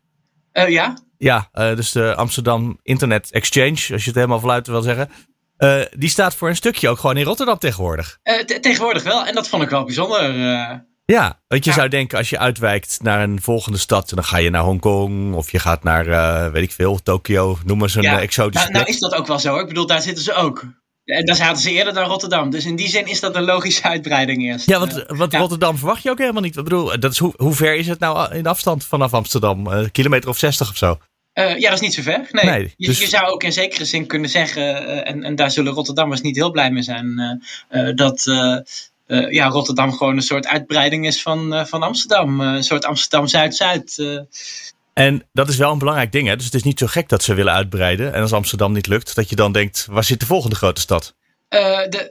ja. 0.52 0.98
Ja, 1.18 1.50
dus 1.52 1.92
de 1.92 2.14
Amsterdam 2.14 2.78
Internet 2.82 3.30
Exchange, 3.30 3.70
als 3.70 3.86
je 3.86 4.10
het 4.10 4.14
helemaal 4.14 4.40
voluit 4.40 4.66
wil 4.66 4.82
zeggen. 4.82 5.10
Uh, 5.58 5.82
die 5.96 6.08
staat 6.08 6.34
voor 6.34 6.48
een 6.48 6.56
stukje 6.56 6.88
ook 6.88 6.98
gewoon 6.98 7.16
in 7.16 7.24
Rotterdam 7.24 7.58
tegenwoordig. 7.58 8.18
Uh, 8.24 8.40
tegenwoordig 8.40 9.02
wel, 9.02 9.26
en 9.26 9.34
dat 9.34 9.48
vond 9.48 9.62
ik 9.62 9.70
wel 9.70 9.84
bijzonder. 9.84 10.34
Uh, 10.34 10.70
ja, 11.12 11.40
want 11.46 11.64
je 11.64 11.72
zou 11.72 11.88
denken 11.88 12.18
als 12.18 12.30
je 12.30 12.38
uitwijkt 12.38 12.98
naar 13.02 13.22
een 13.22 13.42
volgende 13.42 13.78
stad, 13.78 14.08
dan 14.08 14.24
ga 14.24 14.36
je 14.36 14.50
naar 14.50 14.62
Hongkong 14.62 15.34
of 15.34 15.50
je 15.50 15.58
gaat 15.58 15.82
naar, 15.82 16.06
uh, 16.06 16.52
weet 16.52 16.62
ik 16.62 16.72
veel, 16.72 17.02
Tokio, 17.02 17.58
noem 17.64 17.78
maar 17.78 17.88
zo'n 17.88 18.02
ja. 18.02 18.20
exotische 18.20 18.70
nou, 18.70 18.78
nou, 18.78 18.94
is 18.94 19.00
dat 19.00 19.14
ook 19.14 19.26
wel 19.26 19.38
zo. 19.38 19.58
Ik 19.58 19.68
bedoel, 19.68 19.86
daar 19.86 20.02
zitten 20.02 20.24
ze 20.24 20.32
ook. 20.32 20.64
En 21.04 21.24
daar 21.24 21.36
zaten 21.36 21.62
ze 21.62 21.70
eerder 21.70 21.94
dan 21.94 22.08
Rotterdam. 22.08 22.50
Dus 22.50 22.64
in 22.64 22.76
die 22.76 22.88
zin 22.88 23.06
is 23.06 23.20
dat 23.20 23.36
een 23.36 23.44
logische 23.44 23.82
uitbreiding 23.82 24.42
eerst. 24.42 24.68
Ja, 24.68 24.78
want, 24.78 25.04
want 25.06 25.34
Rotterdam 25.34 25.78
verwacht 25.78 26.02
je 26.02 26.10
ook 26.10 26.18
helemaal 26.18 26.42
niet. 26.42 26.56
Ik 26.56 26.64
bedoel, 26.64 27.00
dat 27.00 27.12
is 27.12 27.18
hoe, 27.18 27.34
hoe 27.36 27.54
ver 27.54 27.74
is 27.74 27.86
het 27.86 27.98
nou 27.98 28.34
in 28.34 28.46
afstand 28.46 28.84
vanaf 28.84 29.14
Amsterdam? 29.14 29.66
Een 29.66 29.90
kilometer 29.90 30.28
of 30.28 30.38
60 30.38 30.70
of 30.70 30.76
zo? 30.76 30.98
Uh, 31.38 31.58
ja, 31.58 31.70
dat 31.70 31.72
is 31.72 31.80
niet 31.80 31.94
zo 31.94 32.02
ver. 32.02 32.28
Nee. 32.30 32.44
nee 32.44 32.74
je, 32.76 32.86
dus... 32.86 32.98
je, 32.98 33.06
zou 33.06 33.26
ook 33.26 33.42
in 33.42 33.52
zekere 33.52 33.84
zin 33.84 34.06
kunnen 34.06 34.30
zeggen, 34.30 34.62
uh, 34.62 35.08
en, 35.08 35.22
en 35.22 35.34
daar 35.34 35.50
zullen 35.50 35.72
Rotterdammers 35.72 36.20
niet 36.20 36.36
heel 36.36 36.50
blij 36.50 36.70
mee 36.70 36.82
zijn, 36.82 37.40
uh, 37.70 37.94
dat 37.94 38.26
uh, 39.08 39.32
ja, 39.32 39.48
Rotterdam 39.48 39.92
gewoon 39.92 40.16
een 40.16 40.22
soort 40.22 40.46
uitbreiding 40.46 41.06
is 41.06 41.22
van, 41.22 41.54
uh, 41.54 41.64
van 41.64 41.82
Amsterdam. 41.82 42.40
Uh, 42.40 42.52
een 42.52 42.62
soort 42.62 42.84
Amsterdam 42.84 43.26
Zuid-Zuid. 43.26 44.02
En 44.92 45.28
dat 45.32 45.48
is 45.48 45.56
wel 45.56 45.72
een 45.72 45.78
belangrijk 45.78 46.12
ding. 46.12 46.28
Hè? 46.28 46.36
Dus 46.36 46.44
het 46.44 46.54
is 46.54 46.62
niet 46.62 46.78
zo 46.78 46.86
gek 46.86 47.08
dat 47.08 47.22
ze 47.22 47.34
willen 47.34 47.52
uitbreiden. 47.52 48.14
En 48.14 48.22
als 48.22 48.32
Amsterdam 48.32 48.72
niet 48.72 48.86
lukt, 48.86 49.14
dat 49.14 49.28
je 49.28 49.36
dan 49.36 49.52
denkt: 49.52 49.86
waar 49.90 50.04
zit 50.04 50.20
de 50.20 50.26
volgende 50.26 50.56
grote 50.56 50.80
stad? 50.80 51.16
De, 51.48 52.10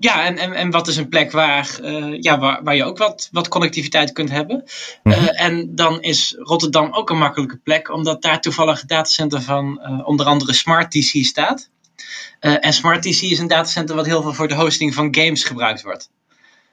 ja, 0.00 0.24
en, 0.24 0.38
en, 0.38 0.52
en 0.52 0.70
wat 0.70 0.88
is 0.88 0.96
een 0.96 1.08
plek 1.08 1.32
waar, 1.32 1.78
ja, 2.20 2.38
waar, 2.38 2.62
waar 2.62 2.76
je 2.76 2.84
ook 2.84 2.98
wat, 2.98 3.28
wat 3.32 3.48
connectiviteit 3.48 4.12
kunt 4.12 4.30
hebben. 4.30 4.64
Mm 5.02 5.12
en 5.28 5.74
dan 5.74 6.00
is 6.02 6.34
Rotterdam 6.38 6.92
ook 6.92 7.10
een 7.10 7.18
makkelijke 7.18 7.56
plek, 7.56 7.92
omdat 7.92 8.22
daar 8.22 8.40
toevallig 8.40 8.80
het 8.80 8.88
datacenter 8.88 9.42
van 9.42 9.86
onder 10.04 10.26
andere 10.26 10.52
Smart 10.52 10.90
TC 10.90 11.24
staat. 11.24 11.70
en 12.40 12.72
Smart 12.72 13.02
TC 13.02 13.20
is 13.22 13.38
een 13.38 13.48
datacenter 13.48 13.96
wat 13.96 14.06
heel 14.06 14.22
veel 14.22 14.34
voor 14.34 14.48
de 14.48 14.54
hosting 14.54 14.94
van 14.94 15.14
games 15.14 15.44
gebruikt 15.44 15.82
wordt. 15.82 16.10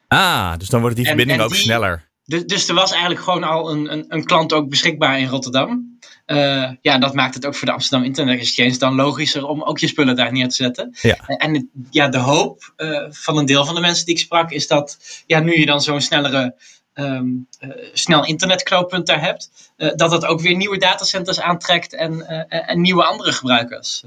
Ah, 0.08 0.58
dus 0.58 0.70
dan 0.70 0.82
wordt 0.82 0.96
die 0.96 1.06
verbinding 1.06 1.42
ook 1.42 1.56
sneller. 1.56 2.08
Dus, 2.26 2.46
dus 2.46 2.68
er 2.68 2.76
was 2.76 2.92
eigenlijk 2.92 3.22
gewoon 3.22 3.44
al 3.44 3.72
een, 3.72 3.92
een, 3.92 4.06
een 4.08 4.26
klant 4.26 4.54
ook 4.54 4.70
beschikbaar 4.70 5.20
in 5.20 5.28
Rotterdam. 5.28 5.98
Uh, 6.26 6.72
ja, 6.82 6.98
dat 6.98 7.14
maakt 7.14 7.36
het 7.36 7.46
ook 7.46 7.56
voor 7.56 7.68
de 7.68 7.74
Amsterdam 7.74 8.08
Internet 8.08 8.40
Exchange 8.40 8.78
dan 8.78 8.96
logischer 8.96 9.46
om 9.46 9.64
ook 9.64 9.80
je 9.80 9.88
spullen 9.88 10.16
daar 10.16 10.32
neer 10.32 10.50
te 10.50 10.56
zetten. 10.56 10.96
Ja. 11.02 11.16
En 11.16 11.70
ja, 11.90 12.08
de 12.08 12.18
hoop 12.18 12.74
uh, 12.78 13.06
van 13.10 13.38
een 13.38 13.46
deel 13.46 13.66
van 13.66 13.76
de 13.76 13.82
mensen 13.82 14.06
die 14.06 14.16
ik 14.16 14.22
sprak 14.22 14.52
is 14.52 14.68
dat 14.68 14.98
ja, 15.26 15.40
nu 15.40 15.60
je 15.60 15.66
dan 15.66 15.82
zo'n 15.82 16.02
snellere 16.02 16.56
um, 16.94 17.48
uh, 17.60 17.70
snel 17.94 18.26
internetknooppunt 18.26 19.08
daar 19.08 19.22
hebt, 19.22 19.50
dat 19.78 20.10
dat 20.10 20.26
ook 20.26 20.42
weer 20.42 20.56
nieuwe 20.56 20.78
datacenters 20.78 21.40
aantrekt 21.40 21.94
en, 21.94 22.28
en 22.50 22.82
nieuwe 22.82 23.04
andere 23.04 23.32
gebruikers. 23.32 24.04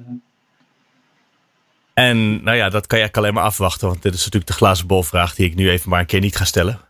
En 1.98 2.42
nou 2.42 2.56
ja, 2.56 2.68
dat 2.68 2.86
kan 2.86 2.98
je 2.98 3.04
eigenlijk 3.04 3.16
alleen 3.16 3.34
maar 3.34 3.44
afwachten. 3.44 3.88
Want 3.88 4.02
dit 4.02 4.14
is 4.14 4.18
natuurlijk 4.18 4.46
de 4.46 4.52
glazen 4.52 4.86
bolvraag 4.86 5.34
die 5.34 5.46
ik 5.46 5.54
nu 5.54 5.70
even 5.70 5.90
maar 5.90 6.00
een 6.00 6.06
keer 6.06 6.20
niet 6.20 6.36
ga 6.36 6.44
stellen. 6.44 6.80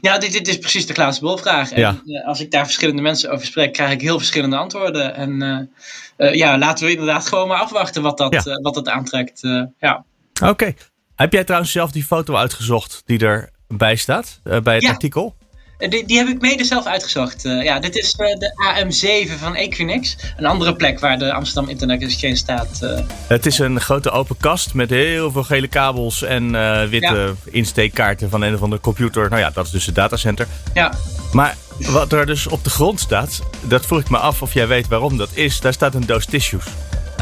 Ja, 0.00 0.18
dit, 0.18 0.32
dit 0.32 0.48
is 0.48 0.58
precies 0.58 0.86
de 0.86 0.92
glazen 0.92 1.22
bolvraag. 1.22 1.72
En 1.72 1.80
ja. 1.80 2.00
Eh, 2.06 2.26
als 2.26 2.40
ik 2.40 2.50
daar 2.50 2.64
verschillende 2.64 3.02
mensen 3.02 3.30
over 3.30 3.46
spreek, 3.46 3.72
krijg 3.72 3.92
ik 3.92 4.00
heel 4.00 4.18
verschillende 4.18 4.56
antwoorden. 4.56 5.14
En 5.14 5.42
uh, 5.42 6.28
uh, 6.28 6.34
ja, 6.34 6.58
laten 6.58 6.84
we 6.84 6.90
inderdaad 6.90 7.26
gewoon 7.26 7.48
maar 7.48 7.60
afwachten 7.60 8.02
wat 8.02 8.18
dat, 8.18 8.44
ja. 8.44 8.60
wat 8.60 8.74
dat 8.74 8.88
aantrekt. 8.88 9.40
ja. 9.78 10.04
Oké. 10.42 10.74
Heb 11.14 11.32
jij 11.32 11.44
trouwens 11.44 11.72
zelf 11.72 11.90
die 11.90 12.04
foto 12.04 12.36
uitgezocht 12.36 13.02
die 13.04 13.18
erbij 13.18 13.96
staat 13.96 14.40
bij 14.62 14.74
het 14.74 14.82
ja. 14.82 14.90
artikel? 14.90 15.36
Eh, 15.78 15.90
die, 15.90 16.06
die 16.06 16.16
heb 16.16 16.28
ik 16.28 16.40
mede 16.40 16.64
zelf 16.64 16.86
uitgezocht. 16.86 17.44
Uh, 17.44 17.62
ja, 17.62 17.78
dit 17.78 17.96
is 17.96 18.16
uh, 18.18 18.26
de 18.26 18.52
AM7 18.74 19.38
van 19.38 19.54
Equinix. 19.54 20.16
Een 20.36 20.46
andere 20.46 20.74
plek 20.74 21.00
waar 21.00 21.18
de 21.18 21.32
Amsterdam 21.32 21.70
Internet 21.70 22.02
Exchange 22.02 22.36
staat. 22.36 22.78
Uh. 22.82 22.98
Het 23.26 23.46
is 23.46 23.58
een 23.58 23.80
grote 23.80 24.10
open 24.10 24.36
kast 24.36 24.74
met 24.74 24.90
heel 24.90 25.30
veel 25.30 25.42
gele 25.42 25.68
kabels 25.68 26.22
en 26.22 26.50
witte 26.90 27.34
ja. 27.44 27.50
insteekkaarten 27.50 28.30
van 28.30 28.42
een 28.42 28.54
of 28.54 28.62
andere 28.62 28.82
computer. 28.82 29.28
Nou 29.28 29.40
ja, 29.40 29.50
dat 29.50 29.66
is 29.66 29.70
dus 29.70 29.86
het 29.86 29.94
datacenter. 29.94 30.46
Ja. 30.74 30.92
Maar 31.32 31.56
wat 31.78 32.12
er 32.12 32.26
dus 32.26 32.46
op 32.46 32.64
de 32.64 32.70
grond 32.70 33.00
staat, 33.00 33.40
dat 33.60 33.86
vroeg 33.86 34.00
ik 34.00 34.10
me 34.10 34.18
af 34.18 34.42
of 34.42 34.54
jij 34.54 34.66
weet 34.66 34.88
waarom 34.88 35.16
dat 35.16 35.30
is. 35.32 35.60
Daar 35.60 35.72
staat 35.72 35.94
een 35.94 36.06
doos 36.06 36.26
tissues. 36.26 36.64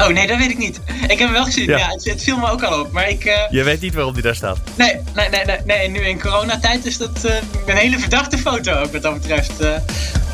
Oh 0.03 0.13
nee, 0.13 0.27
dat 0.27 0.37
weet 0.37 0.49
ik 0.49 0.57
niet. 0.57 0.79
Ik 1.01 1.09
heb 1.09 1.19
hem 1.19 1.31
wel 1.31 1.43
gezien. 1.43 1.65
Ja, 1.65 1.89
het, 1.89 2.05
het, 2.05 2.23
viel 2.23 2.37
me 2.37 2.49
ook 2.49 2.63
al 2.63 2.79
op. 2.79 2.91
Maar 2.91 3.09
ik, 3.09 3.25
uh... 3.25 3.33
Je 3.49 3.63
weet 3.63 3.81
niet 3.81 3.93
waarom 3.93 4.13
die 4.13 4.23
daar 4.23 4.35
staat? 4.35 4.57
Nee, 4.75 4.99
nee, 5.15 5.29
nee. 5.29 5.45
nee, 5.45 5.57
nee. 5.65 5.89
Nu 5.89 5.99
in 5.99 6.21
coronatijd 6.21 6.85
is 6.85 6.97
dat 6.97 7.21
uh, 7.25 7.31
een 7.65 7.75
hele 7.75 7.99
verdachte 7.99 8.37
foto 8.37 8.73
ook 8.73 8.91
wat 8.91 9.01
dat 9.01 9.13
betreft. 9.13 9.61
Uh... 9.61 9.69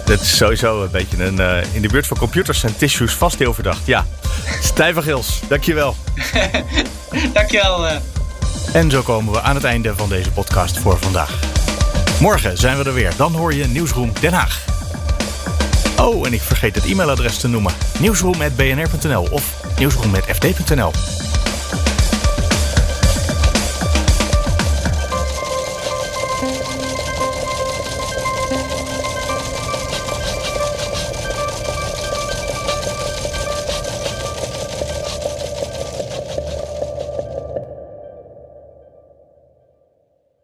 Dit 0.05 0.21
is 0.21 0.37
sowieso 0.37 0.83
een 0.83 0.91
beetje 0.91 1.23
een... 1.23 1.63
in 1.71 1.81
de 1.81 1.87
buurt 1.87 2.07
van 2.07 2.17
computers 2.17 2.63
en 2.63 2.77
tissues 2.77 3.13
vast 3.13 3.39
heel 3.39 3.53
verdacht. 3.53 3.85
Ja. 3.85 4.05
Stijn 4.61 4.93
van 4.93 5.03
Gils, 5.03 5.39
dankjewel. 5.47 5.95
dankjewel. 7.33 7.87
En 8.73 8.91
zo 8.91 9.01
komen 9.01 9.33
we 9.33 9.41
aan 9.41 9.55
het 9.55 9.63
einde 9.63 9.95
van 9.95 10.09
deze 10.09 10.31
podcast 10.31 10.77
voor 10.77 10.97
vandaag. 10.99 11.39
Morgen 12.19 12.57
zijn 12.57 12.77
we 12.77 12.83
er 12.83 12.93
weer. 12.93 13.11
Dan 13.17 13.33
hoor 13.33 13.53
je 13.53 13.65
Nieuwsroom 13.65 14.11
Den 14.19 14.33
Haag. 14.33 14.65
Oh, 15.99 16.27
en 16.27 16.33
ik 16.33 16.41
vergeet 16.41 16.75
het 16.75 16.85
e-mailadres 16.85 17.37
te 17.37 17.47
noemen. 17.47 17.73
Nieuwsroom.bnr.nl 17.99 19.27
of 19.31 19.58
nieuwsroom.fd.nl. 19.79 20.91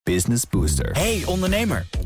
Business 0.04 0.46
Booster. 0.50 0.92
Hey 0.94 1.24
ondernemer, 1.26 1.86